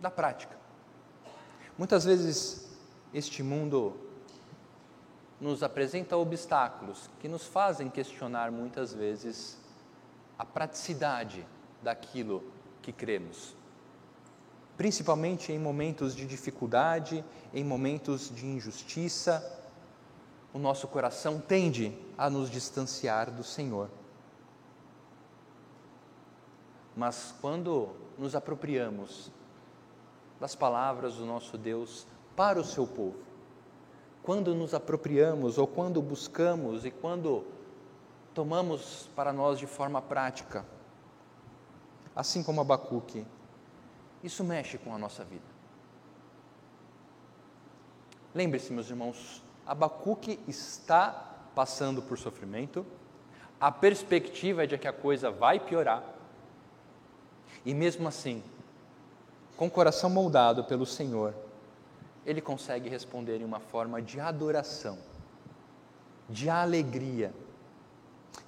da 0.00 0.10
prática. 0.10 0.56
Muitas 1.78 2.04
vezes 2.04 2.68
este 3.14 3.44
mundo 3.44 3.96
nos 5.40 5.62
apresenta 5.62 6.16
obstáculos 6.16 7.08
que 7.20 7.28
nos 7.28 7.46
fazem 7.46 7.88
questionar 7.88 8.50
muitas 8.50 8.92
vezes 8.92 9.56
a 10.36 10.44
praticidade 10.44 11.46
daquilo 11.80 12.42
que 12.82 12.92
cremos. 12.92 13.54
Principalmente 14.76 15.52
em 15.52 15.60
momentos 15.60 16.12
de 16.12 16.26
dificuldade, 16.26 17.24
em 17.54 17.62
momentos 17.62 18.34
de 18.34 18.44
injustiça, 18.44 19.48
o 20.52 20.58
nosso 20.58 20.88
coração 20.88 21.38
tende 21.38 21.96
a 22.18 22.28
nos 22.28 22.50
distanciar 22.50 23.30
do 23.30 23.44
Senhor. 23.44 23.88
Mas 26.96 27.34
quando 27.42 27.90
nos 28.16 28.34
apropriamos 28.34 29.30
das 30.40 30.54
palavras 30.54 31.16
do 31.16 31.26
nosso 31.26 31.58
Deus 31.58 32.06
para 32.34 32.58
o 32.58 32.64
seu 32.64 32.86
povo, 32.86 33.18
quando 34.22 34.54
nos 34.54 34.74
apropriamos 34.74 35.58
ou 35.58 35.66
quando 35.66 36.00
buscamos 36.02 36.84
e 36.84 36.90
quando 36.90 37.44
tomamos 38.34 39.08
para 39.14 39.32
nós 39.32 39.58
de 39.58 39.66
forma 39.66 40.00
prática, 40.02 40.64
assim 42.14 42.42
como 42.42 42.60
Abacuque, 42.60 43.26
isso 44.24 44.42
mexe 44.42 44.78
com 44.78 44.94
a 44.94 44.98
nossa 44.98 45.22
vida. 45.22 45.44
Lembre-se, 48.34 48.72
meus 48.72 48.90
irmãos, 48.90 49.42
Abacuque 49.66 50.40
está 50.48 51.10
passando 51.54 52.02
por 52.02 52.18
sofrimento, 52.18 52.84
a 53.60 53.70
perspectiva 53.70 54.64
é 54.64 54.66
de 54.66 54.76
que 54.76 54.88
a 54.88 54.92
coisa 54.92 55.30
vai 55.30 55.60
piorar, 55.60 56.02
e 57.66 57.74
mesmo 57.74 58.06
assim, 58.06 58.44
com 59.56 59.66
o 59.66 59.70
coração 59.70 60.08
moldado 60.08 60.62
pelo 60.62 60.86
Senhor, 60.86 61.34
ele 62.24 62.40
consegue 62.40 62.88
responder 62.88 63.40
em 63.40 63.44
uma 63.44 63.58
forma 63.58 64.00
de 64.00 64.20
adoração, 64.20 64.96
de 66.30 66.48
alegria, 66.48 67.34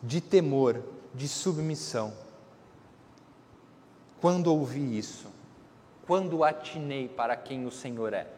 de 0.01 0.21
temor, 0.21 0.81
de 1.13 1.27
submissão. 1.27 2.13
Quando 4.21 4.55
ouvi 4.55 4.97
isso, 4.97 5.27
quando 6.07 6.45
atinei 6.45 7.09
para 7.09 7.35
quem 7.35 7.67
o 7.67 7.73
Senhor 7.73 8.13
é, 8.13 8.29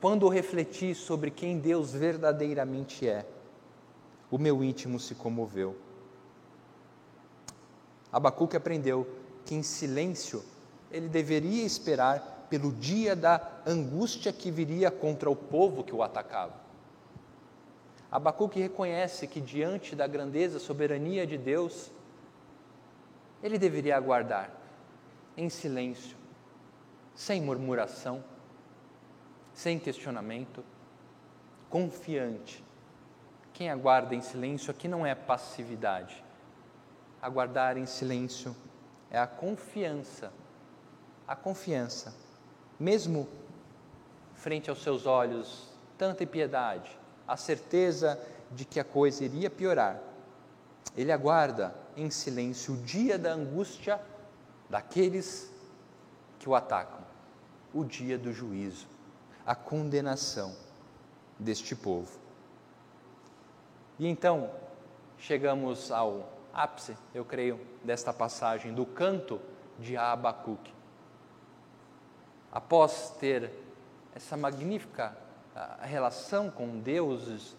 quando 0.00 0.28
refleti 0.28 0.96
sobre 0.96 1.30
quem 1.30 1.60
Deus 1.60 1.92
verdadeiramente 1.92 3.08
é, 3.08 3.24
o 4.32 4.36
meu 4.36 4.64
íntimo 4.64 4.98
se 4.98 5.14
comoveu 5.14 5.85
Abacuque 8.12 8.56
aprendeu 8.56 9.06
que 9.44 9.54
em 9.54 9.62
silêncio 9.62 10.44
ele 10.90 11.08
deveria 11.08 11.64
esperar 11.64 12.46
pelo 12.48 12.72
dia 12.72 13.16
da 13.16 13.40
angústia 13.66 14.32
que 14.32 14.50
viria 14.50 14.90
contra 14.90 15.28
o 15.28 15.36
povo 15.36 15.82
que 15.82 15.94
o 15.94 16.02
atacava. 16.02 16.54
Abacuque 18.10 18.60
reconhece 18.60 19.26
que 19.26 19.40
diante 19.40 19.96
da 19.96 20.06
grandeza, 20.06 20.58
soberania 20.58 21.26
de 21.26 21.36
Deus, 21.36 21.90
ele 23.42 23.58
deveria 23.58 23.96
aguardar 23.96 24.50
em 25.36 25.48
silêncio, 25.50 26.16
sem 27.14 27.42
murmuração, 27.42 28.24
sem 29.52 29.78
questionamento, 29.78 30.64
confiante. 31.68 32.64
Quem 33.52 33.70
aguarda 33.70 34.14
em 34.14 34.20
silêncio 34.20 34.70
aqui 34.70 34.86
não 34.86 35.04
é 35.04 35.14
passividade, 35.14 36.24
aguardar 37.26 37.76
em 37.76 37.86
silêncio 37.86 38.54
é 39.10 39.18
a 39.18 39.26
confiança, 39.26 40.32
a 41.26 41.34
confiança, 41.34 42.14
mesmo 42.78 43.28
frente 44.36 44.70
aos 44.70 44.80
seus 44.80 45.06
olhos, 45.06 45.68
tanta 45.98 46.22
impiedade, 46.22 46.96
a 47.26 47.36
certeza 47.36 48.16
de 48.52 48.64
que 48.64 48.78
a 48.78 48.84
coisa 48.84 49.24
iria 49.24 49.50
piorar. 49.50 50.00
Ele 50.96 51.10
aguarda 51.10 51.74
em 51.96 52.10
silêncio 52.10 52.74
o 52.74 52.76
dia 52.76 53.18
da 53.18 53.32
angústia 53.32 54.00
daqueles 54.70 55.50
que 56.38 56.48
o 56.48 56.54
atacam, 56.54 57.00
o 57.74 57.84
dia 57.84 58.16
do 58.16 58.32
juízo, 58.32 58.86
a 59.44 59.56
condenação 59.56 60.54
deste 61.40 61.74
povo. 61.74 62.20
E 63.98 64.06
então 64.06 64.48
chegamos 65.18 65.90
ao 65.90 66.35
ápice, 66.56 66.96
eu 67.14 67.22
creio, 67.22 67.60
desta 67.84 68.14
passagem, 68.14 68.72
do 68.72 68.86
canto 68.86 69.38
de 69.78 69.94
Abacuque. 69.94 70.72
Após 72.50 73.10
ter 73.20 73.50
essa 74.14 74.38
magnífica 74.38 75.14
relação 75.82 76.50
com 76.50 76.80
Deus, 76.80 77.54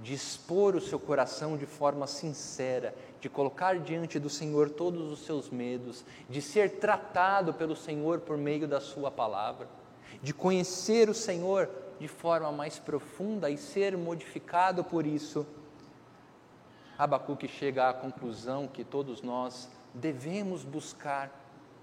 de 0.00 0.12
expor 0.12 0.76
o 0.76 0.80
seu 0.82 1.00
coração 1.00 1.56
de 1.56 1.64
forma 1.64 2.06
sincera, 2.06 2.94
de 3.20 3.28
colocar 3.30 3.78
diante 3.78 4.18
do 4.18 4.28
Senhor 4.28 4.68
todos 4.68 5.10
os 5.10 5.24
seus 5.24 5.48
medos, 5.48 6.04
de 6.28 6.42
ser 6.42 6.72
tratado 6.72 7.54
pelo 7.54 7.74
Senhor 7.74 8.20
por 8.20 8.36
meio 8.36 8.68
da 8.68 8.80
Sua 8.80 9.10
palavra, 9.10 9.66
de 10.22 10.34
conhecer 10.34 11.08
o 11.08 11.14
Senhor 11.14 11.70
de 11.98 12.08
forma 12.08 12.52
mais 12.52 12.78
profunda 12.78 13.48
e 13.48 13.56
ser 13.56 13.96
modificado 13.96 14.84
por 14.84 15.06
isso 15.06 15.46
Abacuque 17.02 17.48
chega 17.48 17.88
à 17.88 17.92
conclusão 17.92 18.68
que 18.68 18.84
todos 18.84 19.22
nós 19.22 19.68
devemos 19.92 20.62
buscar 20.62 21.32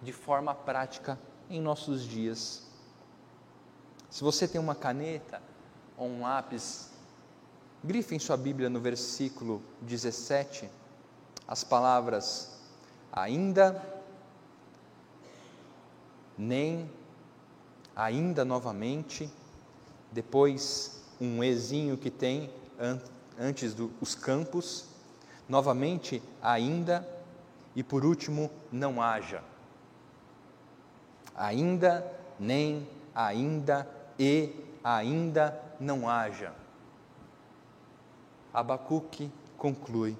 de 0.01 0.13
forma 0.13 0.55
prática 0.55 1.19
em 1.49 1.59
nossos 1.59 2.03
dias. 2.03 2.65
Se 4.09 4.23
você 4.23 4.47
tem 4.47 4.61
uma 4.61 4.75
caneta 4.75 5.41
ou 5.97 6.07
um 6.07 6.21
lápis, 6.21 6.93
grife 7.83 8.15
em 8.15 8.19
sua 8.19 8.37
Bíblia 8.37 8.69
no 8.69 8.79
versículo 8.79 9.61
17 9.81 10.69
as 11.45 11.65
palavras 11.65 12.57
ainda, 13.11 13.83
nem, 16.37 16.89
ainda 17.93 18.45
novamente, 18.45 19.29
depois 20.13 21.03
um 21.19 21.43
ezinho 21.43 21.97
que 21.97 22.09
tem 22.09 22.49
antes 23.37 23.73
dos 23.73 24.15
campos, 24.15 24.88
novamente 25.49 26.21
ainda 26.41 27.05
e 27.75 27.83
por 27.83 28.05
último 28.05 28.51
não 28.71 29.01
haja. 29.01 29.43
Ainda, 31.35 32.05
nem, 32.39 32.87
ainda 33.15 33.87
e 34.17 34.53
ainda 34.83 35.59
não 35.79 36.07
haja. 36.07 36.53
Abacuque 38.53 39.31
conclui: 39.57 40.15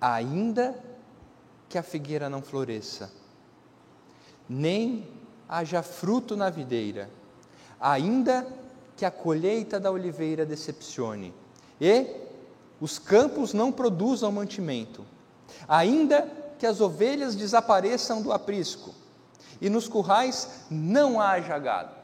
ainda 0.00 0.78
que 1.68 1.78
a 1.78 1.82
figueira 1.82 2.28
não 2.28 2.42
floresça, 2.42 3.12
nem 4.48 5.08
haja 5.48 5.82
fruto 5.82 6.36
na 6.36 6.50
videira, 6.50 7.08
ainda 7.80 8.46
que 8.96 9.04
a 9.04 9.10
colheita 9.10 9.78
da 9.78 9.90
oliveira 9.90 10.46
decepcione, 10.46 11.32
e 11.80 12.25
os 12.80 12.98
campos 12.98 13.52
não 13.52 13.72
produzam 13.72 14.30
mantimento, 14.30 15.04
ainda 15.66 16.22
que 16.58 16.66
as 16.66 16.80
ovelhas 16.80 17.34
desapareçam 17.34 18.22
do 18.22 18.32
aprisco, 18.32 18.94
e 19.60 19.70
nos 19.70 19.88
currais 19.88 20.66
não 20.70 21.20
haja 21.20 21.58
gado. 21.58 21.94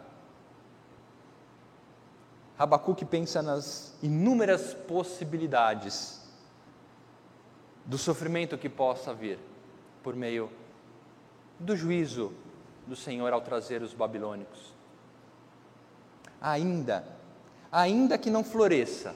Abacuque 2.58 3.04
pensa 3.04 3.42
nas 3.42 3.94
inúmeras 4.02 4.74
possibilidades 4.74 6.20
do 7.84 7.98
sofrimento 7.98 8.56
que 8.56 8.68
possa 8.68 9.12
vir 9.12 9.38
por 10.02 10.14
meio 10.14 10.50
do 11.58 11.76
juízo 11.76 12.32
do 12.86 12.96
Senhor 12.96 13.32
ao 13.32 13.40
trazer 13.40 13.82
os 13.82 13.92
babilônicos. 13.92 14.72
Ainda, 16.40 17.04
ainda 17.70 18.18
que 18.18 18.30
não 18.30 18.42
floresça, 18.42 19.14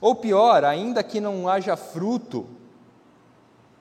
ou 0.00 0.14
pior, 0.14 0.64
ainda 0.64 1.02
que 1.02 1.20
não 1.20 1.48
haja 1.48 1.76
fruto, 1.76 2.46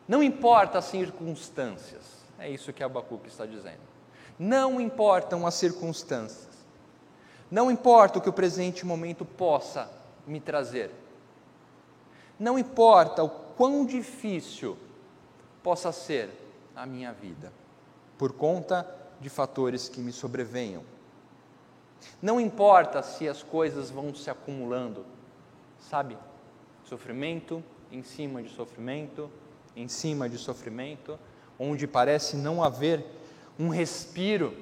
não 0.07 0.23
importa 0.23 0.79
as 0.79 0.85
circunstâncias, 0.85 2.03
é 2.39 2.49
isso 2.49 2.73
que 2.73 2.83
Abacuque 2.83 3.27
está 3.27 3.45
dizendo. 3.45 3.89
Não 4.37 4.79
importam 4.79 5.45
as 5.45 5.55
circunstâncias, 5.55 6.47
não 7.51 7.69
importa 7.69 8.17
o 8.19 8.21
que 8.21 8.29
o 8.29 8.33
presente 8.33 8.85
momento 8.85 9.25
possa 9.25 9.91
me 10.25 10.39
trazer, 10.39 10.91
não 12.39 12.57
importa 12.57 13.23
o 13.23 13.29
quão 13.29 13.85
difícil 13.85 14.77
possa 15.61 15.91
ser 15.91 16.29
a 16.75 16.85
minha 16.85 17.11
vida, 17.11 17.51
por 18.17 18.31
conta 18.31 18.87
de 19.19 19.29
fatores 19.29 19.89
que 19.89 19.99
me 19.99 20.13
sobrevenham. 20.13 20.83
Não 22.21 22.39
importa 22.39 23.03
se 23.03 23.27
as 23.27 23.43
coisas 23.43 23.89
vão 23.89 24.15
se 24.15 24.29
acumulando, 24.29 25.05
sabe? 25.79 26.17
Sofrimento 26.83 27.63
em 27.91 28.03
cima 28.03 28.41
de 28.43 28.49
sofrimento, 28.49 29.29
em 29.75 29.87
cima 29.87 30.29
de 30.29 30.37
sofrimento, 30.37 31.17
onde 31.57 31.87
parece 31.87 32.35
não 32.35 32.63
haver 32.63 33.05
um 33.57 33.69
respiro. 33.69 34.53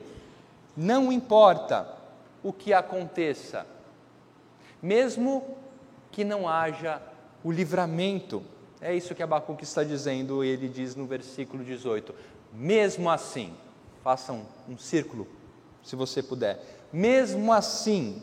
Não 0.75 1.11
importa 1.11 1.97
o 2.43 2.53
que 2.53 2.73
aconteça, 2.73 3.65
mesmo 4.81 5.57
que 6.11 6.23
não 6.23 6.47
haja 6.47 7.01
o 7.43 7.51
livramento. 7.51 8.43
É 8.79 8.95
isso 8.95 9.15
que 9.15 9.23
Abacuque 9.23 9.63
está 9.63 9.83
dizendo, 9.83 10.43
ele 10.43 10.67
diz 10.67 10.95
no 10.95 11.05
versículo 11.05 11.63
18: 11.63 12.13
mesmo 12.53 13.09
assim, 13.09 13.53
façam 14.03 14.45
um 14.69 14.77
círculo, 14.77 15.27
se 15.83 15.95
você 15.95 16.21
puder, 16.21 16.63
mesmo 16.91 17.51
assim, 17.51 18.21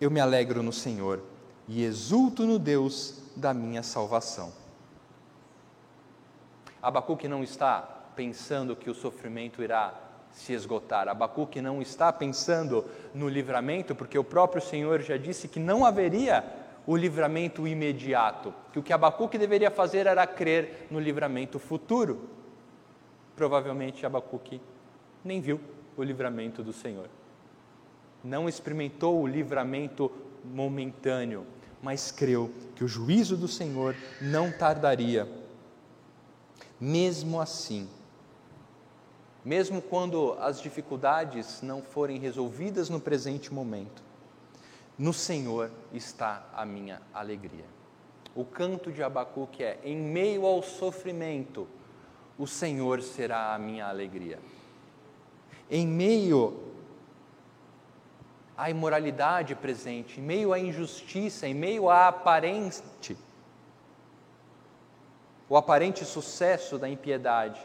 eu 0.00 0.10
me 0.10 0.18
alegro 0.18 0.62
no 0.62 0.72
Senhor 0.72 1.22
e 1.68 1.84
exulto 1.84 2.46
no 2.46 2.58
Deus 2.58 3.22
da 3.36 3.52
minha 3.52 3.82
salvação. 3.82 4.52
Abacuque 6.82 7.28
não 7.28 7.44
está 7.44 7.82
pensando 8.16 8.74
que 8.74 8.88
o 8.88 8.94
sofrimento 8.94 9.62
irá 9.62 9.94
se 10.32 10.52
esgotar. 10.54 11.08
Abacuque 11.08 11.60
não 11.60 11.82
está 11.82 12.10
pensando 12.12 12.84
no 13.14 13.28
livramento, 13.28 13.94
porque 13.94 14.18
o 14.18 14.24
próprio 14.24 14.62
Senhor 14.62 15.02
já 15.02 15.16
disse 15.16 15.48
que 15.48 15.60
não 15.60 15.84
haveria 15.84 16.44
o 16.86 16.96
livramento 16.96 17.68
imediato, 17.68 18.54
que 18.72 18.78
o 18.78 18.82
que 18.82 18.92
Abacuque 18.92 19.36
deveria 19.36 19.70
fazer 19.70 20.06
era 20.06 20.26
crer 20.26 20.86
no 20.90 20.98
livramento 20.98 21.58
futuro. 21.58 22.30
Provavelmente 23.36 24.06
Abacuque 24.06 24.60
nem 25.22 25.40
viu 25.40 25.60
o 25.96 26.02
livramento 26.02 26.62
do 26.62 26.72
Senhor. 26.72 27.08
Não 28.22 28.48
experimentou 28.48 29.20
o 29.20 29.26
livramento 29.26 30.10
momentâneo, 30.44 31.46
mas 31.82 32.10
creu 32.10 32.50
que 32.74 32.84
o 32.84 32.88
juízo 32.88 33.36
do 33.36 33.48
Senhor 33.48 33.94
não 34.20 34.52
tardaria. 34.52 35.28
Mesmo 36.78 37.40
assim, 37.40 37.88
mesmo 39.44 39.80
quando 39.80 40.36
as 40.40 40.60
dificuldades 40.60 41.62
não 41.62 41.82
forem 41.82 42.18
resolvidas 42.18 42.90
no 42.90 43.00
presente 43.00 43.52
momento, 43.52 44.02
no 44.98 45.12
Senhor 45.12 45.70
está 45.92 46.46
a 46.54 46.66
minha 46.66 47.00
alegria. 47.12 47.64
O 48.34 48.44
canto 48.44 48.92
de 48.92 49.02
Abacuque 49.02 49.62
é: 49.64 49.80
em 49.82 49.96
meio 49.96 50.44
ao 50.44 50.62
sofrimento, 50.62 51.66
o 52.38 52.46
Senhor 52.46 53.02
será 53.02 53.54
a 53.54 53.58
minha 53.58 53.86
alegria. 53.86 54.38
Em 55.70 55.86
meio 55.86 56.69
à 58.60 58.68
imoralidade 58.68 59.54
presente, 59.54 60.20
em 60.20 60.22
meio 60.22 60.52
à 60.52 60.58
injustiça, 60.58 61.48
em 61.48 61.54
meio 61.54 61.88
à 61.88 62.08
aparente, 62.08 63.16
o 65.48 65.56
aparente 65.56 66.04
sucesso 66.04 66.76
da 66.76 66.86
impiedade, 66.86 67.58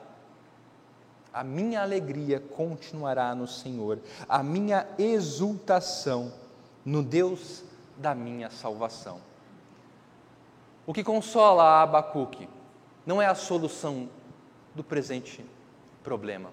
a 1.34 1.44
minha 1.44 1.82
alegria 1.82 2.40
continuará 2.40 3.36
no 3.36 3.46
Senhor, 3.46 4.00
a 4.30 4.42
minha 4.42 4.88
exultação 4.98 6.32
no 6.86 7.04
Deus 7.04 7.66
da 7.98 8.16
minha 8.16 8.50
salvação. 8.50 9.20
O 10.88 10.94
que 10.94 11.04
consola 11.04 11.64
a 11.64 11.82
Abacuque 11.82 12.48
não 13.06 13.22
é 13.22 13.26
a 13.26 13.36
solução 13.36 14.10
do 14.74 14.82
presente 14.82 15.46
problema, 16.02 16.52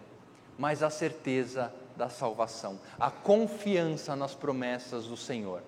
mas 0.59 0.83
a 0.83 0.90
certeza 0.90 1.72
da 1.96 2.09
salvação, 2.09 2.78
a 2.98 3.11
confiança 3.11 4.16
nas 4.16 4.35
promessas 4.35 5.07
do 5.07 5.16
Senhor, 5.16 5.62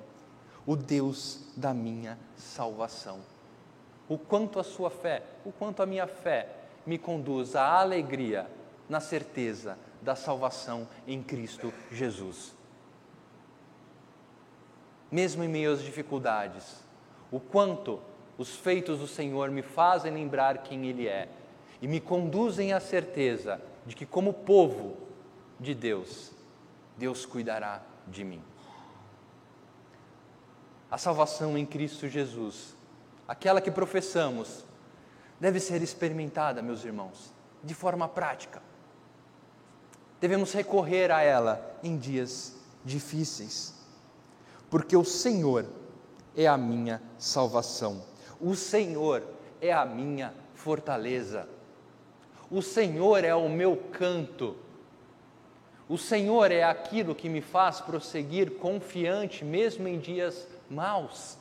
o 0.66 0.76
Deus 0.76 1.46
da 1.56 1.74
minha 1.74 2.18
salvação. 2.36 3.20
O 4.08 4.18
quanto 4.18 4.58
a 4.58 4.64
sua 4.64 4.90
fé, 4.90 5.22
o 5.44 5.52
quanto 5.52 5.82
a 5.82 5.86
minha 5.86 6.06
fé 6.06 6.48
me 6.86 6.98
conduz 6.98 7.56
à 7.56 7.80
alegria 7.80 8.46
na 8.88 9.00
certeza 9.00 9.78
da 10.02 10.14
salvação 10.14 10.86
em 11.06 11.22
Cristo 11.22 11.72
Jesus. 11.90 12.54
Mesmo 15.10 15.42
em 15.42 15.48
meio 15.48 15.72
às 15.72 15.82
dificuldades, 15.82 16.82
o 17.30 17.40
quanto 17.40 18.00
os 18.36 18.56
feitos 18.56 18.98
do 18.98 19.06
Senhor 19.06 19.50
me 19.50 19.62
fazem 19.62 20.12
lembrar 20.12 20.58
quem 20.58 20.86
Ele 20.86 21.06
é 21.06 21.28
e 21.80 21.88
me 21.88 22.00
conduzem 22.00 22.72
à 22.72 22.80
certeza 22.80 23.60
de 23.86 23.94
que, 23.94 24.04
como 24.04 24.32
povo 24.32 24.96
de 25.58 25.74
Deus, 25.74 26.32
Deus 26.96 27.24
cuidará 27.24 27.82
de 28.06 28.24
mim. 28.24 28.42
A 30.90 30.98
salvação 30.98 31.56
em 31.58 31.66
Cristo 31.66 32.08
Jesus, 32.08 32.76
aquela 33.26 33.60
que 33.60 33.70
professamos, 33.70 34.64
deve 35.40 35.58
ser 35.60 35.82
experimentada, 35.82 36.62
meus 36.62 36.84
irmãos, 36.84 37.32
de 37.62 37.74
forma 37.74 38.08
prática. 38.08 38.62
Devemos 40.20 40.52
recorrer 40.52 41.10
a 41.10 41.22
ela 41.22 41.78
em 41.82 41.96
dias 41.96 42.56
difíceis 42.84 43.74
porque 44.74 44.96
o 44.96 45.04
Senhor 45.04 45.66
é 46.36 46.48
a 46.48 46.56
minha 46.56 47.00
salvação, 47.16 48.02
o 48.40 48.56
Senhor 48.56 49.22
é 49.60 49.72
a 49.72 49.86
minha 49.86 50.34
fortaleza, 50.52 51.48
o 52.50 52.60
Senhor 52.60 53.22
é 53.22 53.32
o 53.32 53.48
meu 53.48 53.76
canto, 53.92 54.56
o 55.88 55.98
Senhor 55.98 56.50
é 56.50 56.64
aquilo 56.64 57.14
que 57.14 57.28
me 57.28 57.42
faz 57.42 57.80
prosseguir 57.80 58.52
confiante, 58.58 59.44
mesmo 59.44 59.86
em 59.86 59.98
dias 59.98 60.46
maus. 60.70 61.36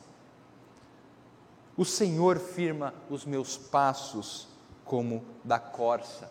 O 1.76 1.84
Senhor 1.84 2.38
firma 2.38 2.92
os 3.08 3.24
meus 3.24 3.56
passos 3.56 4.46
como 4.84 5.24
da 5.42 5.58
corça. 5.58 6.30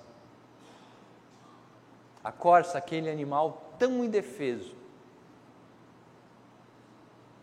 A 2.24 2.32
corça, 2.32 2.78
aquele 2.78 3.09
animal 3.09 3.74
tão 3.80 4.03
indefeso, 4.03 4.76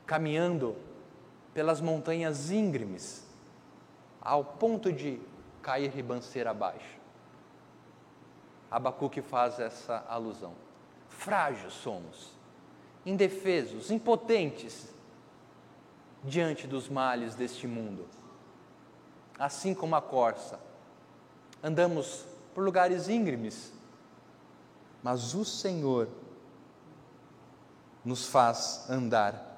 caminhando 0.06 0.76
pelas 1.52 1.80
montanhas 1.80 2.50
íngremes, 2.50 3.26
ao 4.20 4.44
ponto 4.44 4.92
de 4.92 5.20
cair 5.60 5.90
ribanceira 5.90 6.50
abaixo. 6.50 6.99
Abacuque 8.70 9.20
faz 9.20 9.58
essa 9.58 10.04
alusão. 10.08 10.54
Frágeis 11.08 11.72
somos, 11.72 12.30
indefesos, 13.04 13.90
impotentes 13.90 14.88
diante 16.22 16.66
dos 16.66 16.88
males 16.88 17.34
deste 17.34 17.66
mundo. 17.66 18.06
Assim 19.38 19.74
como 19.74 19.96
a 19.96 20.02
corça, 20.02 20.60
andamos 21.62 22.24
por 22.54 22.62
lugares 22.62 23.08
íngremes, 23.08 23.72
mas 25.02 25.34
o 25.34 25.44
Senhor 25.44 26.08
nos 28.04 28.26
faz 28.26 28.88
andar 28.88 29.50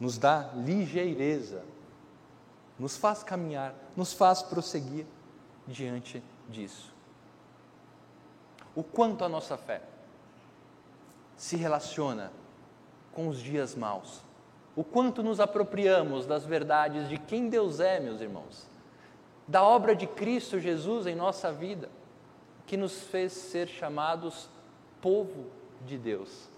nos 0.00 0.16
dá 0.16 0.50
ligeireza, 0.54 1.64
nos 2.78 2.96
faz 2.96 3.22
caminhar, 3.22 3.74
nos 3.96 4.12
faz 4.12 4.42
prosseguir 4.42 5.06
diante 5.66 6.22
disso. 6.48 6.94
O 8.78 8.84
quanto 8.84 9.24
a 9.24 9.28
nossa 9.28 9.56
fé 9.56 9.82
se 11.36 11.56
relaciona 11.56 12.30
com 13.12 13.26
os 13.26 13.40
dias 13.40 13.74
maus, 13.74 14.20
o 14.76 14.84
quanto 14.84 15.20
nos 15.20 15.40
apropriamos 15.40 16.26
das 16.26 16.44
verdades 16.44 17.08
de 17.08 17.18
quem 17.18 17.48
Deus 17.48 17.80
é, 17.80 17.98
meus 17.98 18.20
irmãos, 18.20 18.68
da 19.48 19.64
obra 19.64 19.96
de 19.96 20.06
Cristo 20.06 20.60
Jesus 20.60 21.08
em 21.08 21.16
nossa 21.16 21.50
vida, 21.50 21.90
que 22.68 22.76
nos 22.76 23.02
fez 23.02 23.32
ser 23.32 23.66
chamados 23.66 24.48
povo 25.02 25.46
de 25.84 25.98
Deus. 25.98 26.48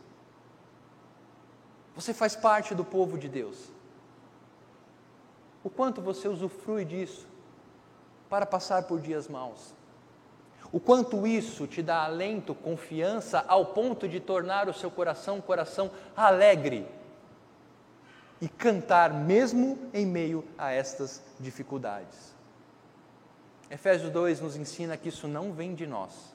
Você 1.95 2.12
faz 2.12 2.37
parte 2.37 2.75
do 2.75 2.85
povo 2.85 3.16
de 3.16 3.31
Deus. 3.31 3.73
O 5.64 5.71
quanto 5.71 6.03
você 6.03 6.29
usufrui 6.29 6.85
disso 6.85 7.27
para 8.29 8.45
passar 8.45 8.83
por 8.83 9.01
dias 9.01 9.27
maus? 9.27 9.80
O 10.73 10.79
quanto 10.79 11.27
isso 11.27 11.67
te 11.67 11.83
dá 11.83 12.05
alento, 12.05 12.55
confiança, 12.55 13.45
ao 13.49 13.67
ponto 13.67 14.09
de 14.09 14.21
tornar 14.21 14.69
o 14.69 14.75
seu 14.75 14.91
coração 14.91 15.37
um 15.37 15.41
coração 15.41 15.91
alegre 16.17 16.87
e 18.41 18.49
cantar 18.49 19.13
mesmo 19.13 19.79
em 19.93 20.07
meio 20.07 20.45
a 20.57 20.73
estas 20.73 21.23
dificuldades. 21.39 22.35
Efésios 23.71 24.11
2 24.11 24.41
nos 24.41 24.57
ensina 24.57 24.97
que 24.97 25.09
isso 25.09 25.29
não 25.29 25.53
vem 25.53 25.75
de 25.75 25.87
nós. 25.87 26.35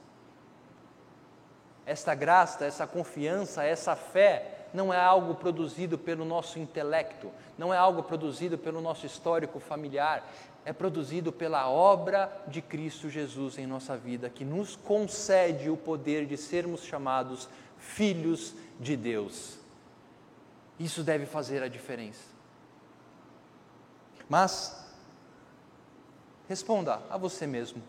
Esta 1.85 2.15
graça, 2.15 2.65
essa 2.65 2.87
confiança, 2.87 3.63
essa 3.63 3.95
fé 3.95 4.67
não 4.73 4.93
é 4.93 4.99
algo 4.99 5.35
produzido 5.35 5.97
pelo 5.97 6.25
nosso 6.25 6.59
intelecto, 6.59 7.31
não 7.57 7.73
é 7.73 7.77
algo 7.77 8.03
produzido 8.03 8.57
pelo 8.57 8.81
nosso 8.81 9.05
histórico 9.05 9.59
familiar, 9.59 10.27
é 10.65 10.73
produzido 10.73 11.31
pela 11.31 11.69
obra 11.69 12.43
de 12.47 12.61
Cristo 12.61 13.09
Jesus 13.09 13.57
em 13.57 13.67
nossa 13.67 13.95
vida, 13.95 14.29
que 14.29 14.43
nos 14.43 14.75
concede 14.75 15.69
o 15.69 15.77
poder 15.77 16.25
de 16.25 16.35
sermos 16.35 16.83
chamados 16.83 17.47
filhos 17.77 18.53
de 18.79 18.97
Deus. 18.97 19.59
Isso 20.79 21.03
deve 21.03 21.25
fazer 21.25 21.63
a 21.63 21.67
diferença. 21.67 22.35
Mas 24.27 24.85
Responda 26.47 27.01
a 27.09 27.17
você 27.17 27.47
mesmo: 27.47 27.81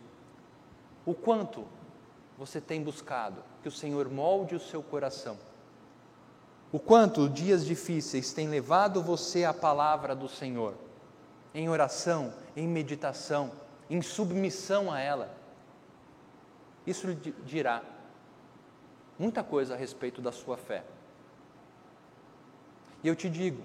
o 1.04 1.14
quanto 1.14 1.64
você 2.38 2.60
tem 2.60 2.82
buscado 2.82 3.42
que 3.62 3.68
o 3.68 3.72
Senhor 3.72 4.10
molde 4.10 4.54
o 4.54 4.60
seu 4.60 4.82
coração? 4.82 5.36
O 6.72 6.80
quanto 6.80 7.28
dias 7.28 7.64
difíceis 7.64 8.32
têm 8.32 8.48
levado 8.48 9.02
você 9.02 9.44
à 9.44 9.54
palavra 9.54 10.14
do 10.14 10.28
Senhor, 10.28 10.74
em 11.54 11.68
oração, 11.68 12.32
em 12.56 12.66
meditação, 12.66 13.52
em 13.88 14.00
submissão 14.02 14.90
a 14.90 14.98
ela? 14.98 15.32
Isso 16.86 17.06
lhe 17.06 17.14
dirá 17.44 17.82
muita 19.18 19.44
coisa 19.44 19.74
a 19.74 19.76
respeito 19.76 20.22
da 20.22 20.32
sua 20.32 20.56
fé. 20.56 20.84
E 23.04 23.08
eu 23.08 23.14
te 23.14 23.28
digo, 23.28 23.62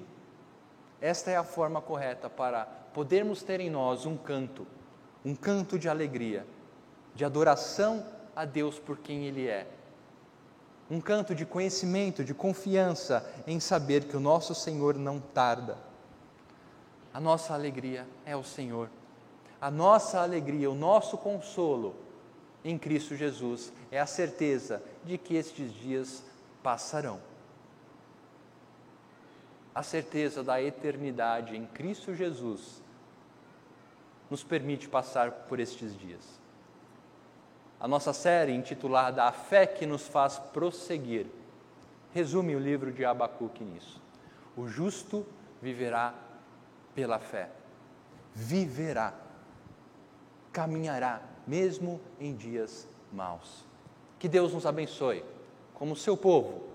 esta 0.99 1.31
é 1.31 1.37
a 1.37 1.43
forma 1.43 1.81
correta 1.81 2.29
para 2.29 2.65
podermos 2.93 3.41
ter 3.41 3.59
em 3.59 3.69
nós 3.69 4.05
um 4.05 4.17
canto 4.17 4.67
um 5.23 5.35
canto 5.35 5.77
de 5.77 5.87
alegria, 5.87 6.45
de 7.13 7.23
adoração 7.23 8.05
a 8.35 8.43
Deus 8.45 8.79
por 8.79 8.97
quem 8.97 9.25
Ele 9.25 9.47
é. 9.47 9.67
Um 10.89 10.99
canto 10.99 11.33
de 11.33 11.45
conhecimento, 11.45 12.23
de 12.23 12.33
confiança 12.33 13.31
em 13.47 13.59
saber 13.59 14.05
que 14.05 14.17
o 14.17 14.19
nosso 14.19 14.53
Senhor 14.53 14.95
não 14.97 15.19
tarda. 15.19 15.77
A 17.14 17.20
nossa 17.20 17.53
alegria 17.53 18.07
é 18.26 18.36
o 18.36 18.43
Senhor. 18.43 18.89
A 19.59 19.70
nossa 19.70 20.22
alegria, 20.22 20.72
o 20.72 20.76
nosso 20.76 21.18
consolo 21.18 21.95
em 22.64 22.78
Cristo 22.78 23.16
Jesus 23.16 23.72
é 23.91 23.99
a 23.99 24.05
certeza 24.05 24.82
de 25.03 25.18
que 25.18 25.36
estes 25.36 25.74
dias 25.74 26.24
passarão. 26.64 27.20
A 29.74 29.84
certeza 29.84 30.43
da 30.43 30.62
eternidade 30.62 31.55
em 31.55 31.66
Cristo 31.66 32.14
Jesus 32.14 32.82
nos 34.30 34.43
permite 34.43 34.88
passar 34.88 35.32
por 35.32 35.59
estes 35.59 35.97
dias. 35.97 36.39
A 37.80 37.88
nossa 37.88 38.14
série, 38.14 38.53
intitulada 38.53 39.24
A 39.24 39.32
Fé 39.32 39.66
que 39.66 39.86
nos 39.86 40.07
faz 40.07 40.38
prosseguir, 40.38 41.26
resume 42.14 42.55
o 42.55 42.59
livro 42.59 42.91
de 42.91 43.03
Abacuque 43.03 43.64
nisso. 43.64 44.01
O 44.55 44.68
justo 44.68 45.26
viverá 45.62 46.14
pela 46.95 47.19
fé. 47.19 47.49
Viverá, 48.33 49.13
caminhará, 50.51 51.21
mesmo 51.45 51.99
em 52.19 52.35
dias 52.35 52.87
maus. 53.11 53.65
Que 54.19 54.27
Deus 54.29 54.53
nos 54.53 54.65
abençoe, 54.65 55.23
como 55.73 55.95
seu 55.95 56.15
povo, 56.15 56.69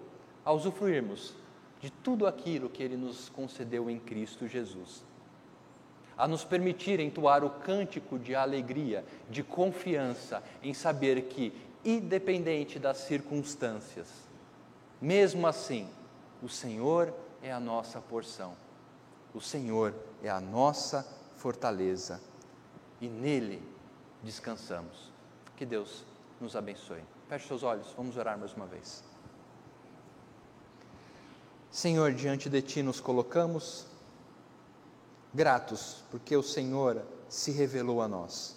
a 0.44 0.52
usufruirmos 0.52 1.34
de 1.80 1.90
tudo 1.90 2.26
aquilo 2.26 2.68
que 2.68 2.82
Ele 2.82 2.96
nos 2.96 3.28
concedeu 3.28 3.88
em 3.88 3.98
Cristo 3.98 4.46
Jesus 4.46 5.04
a 6.16 6.26
nos 6.26 6.44
permitir 6.44 6.98
entoar 6.98 7.44
o 7.44 7.50
cântico 7.50 8.18
de 8.18 8.34
alegria, 8.34 9.04
de 9.28 9.42
confiança 9.42 10.42
em 10.62 10.72
saber 10.72 11.22
que, 11.24 11.52
independente 11.84 12.78
das 12.78 12.98
circunstâncias, 12.98 14.08
mesmo 15.00 15.46
assim, 15.46 15.88
o 16.42 16.48
Senhor 16.48 17.12
é 17.42 17.52
a 17.52 17.60
nossa 17.60 18.00
porção, 18.00 18.54
o 19.37 19.41
Senhor 19.41 19.95
é 20.22 20.30
a 20.30 20.41
nossa 20.41 21.07
fortaleza 21.37 22.18
e 22.99 23.07
nele 23.07 23.62
descansamos. 24.22 25.12
Que 25.55 25.66
Deus 25.66 26.05
nos 26.41 26.57
abençoe. 26.57 27.05
Feche 27.28 27.47
seus 27.47 27.62
olhos, 27.62 27.93
vamos 27.95 28.16
orar 28.16 28.39
mais 28.39 28.55
uma 28.55 28.66
vez. 28.66 29.05
Senhor, 31.70 32.14
diante 32.14 32.49
de 32.49 32.62
Ti 32.62 32.82
nos 32.82 32.99
colocamos 32.99 33.87
Gratos 35.34 36.03
porque 36.11 36.34
o 36.34 36.43
Senhor 36.43 37.03
se 37.28 37.51
revelou 37.51 38.01
a 38.01 38.09
nós. 38.09 38.57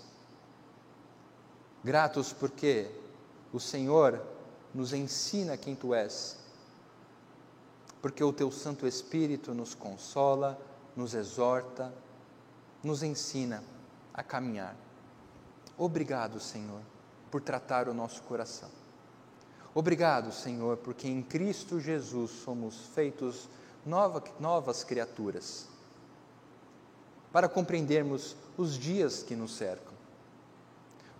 Gratos 1.84 2.32
porque 2.32 2.90
o 3.52 3.60
Senhor 3.60 4.26
nos 4.74 4.94
ensina 4.94 5.58
quem 5.58 5.76
tu 5.76 5.94
és. 5.94 6.38
Porque 8.02 8.24
o 8.24 8.32
teu 8.32 8.50
Santo 8.50 8.88
Espírito 8.88 9.54
nos 9.54 9.76
consola, 9.76 10.58
nos 11.00 11.14
exorta, 11.14 11.93
nos 12.84 13.04
ensina 13.04 13.64
a 14.14 14.22
caminhar. 14.22 14.76
Obrigado, 15.78 16.41
Senhor, 16.41 16.82
por 17.32 17.39
tratar 17.39 17.88
o 17.88 17.93
nosso 17.93 18.22
coração. 18.24 18.70
Obrigado, 19.74 20.34
Senhor, 20.34 20.76
porque 20.76 21.08
em 21.08 21.24
Cristo 21.24 21.80
Jesus 21.80 22.32
somos 22.43 22.88
feitos 22.88 23.47
nova, 23.86 24.22
novas 24.41 24.84
criaturas 24.84 25.70
para 27.32 27.47
compreendermos 27.47 28.36
os 28.58 28.74
dias 28.74 29.24
que 29.24 29.38
nos 29.38 29.56
cercam. 29.56 29.93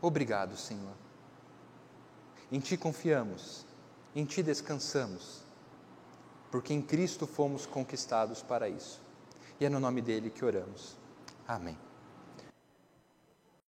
Obrigado, 0.02 0.58
Senhor. 0.58 0.96
Em 2.52 2.60
Ti 2.60 2.76
confiamos, 2.76 3.66
em 4.14 4.26
Ti 4.26 4.44
descansamos, 4.44 5.42
porque 6.52 6.74
em 6.74 6.82
Cristo 6.82 7.26
fomos 7.26 7.66
conquistados 7.66 8.42
para 8.42 8.68
isso. 8.68 9.08
E 9.60 9.66
é 9.66 9.70
no 9.70 9.80
nome 9.80 10.02
dele 10.02 10.30
que 10.30 10.46
oramos. 10.46 10.98
Amém. 11.48 11.78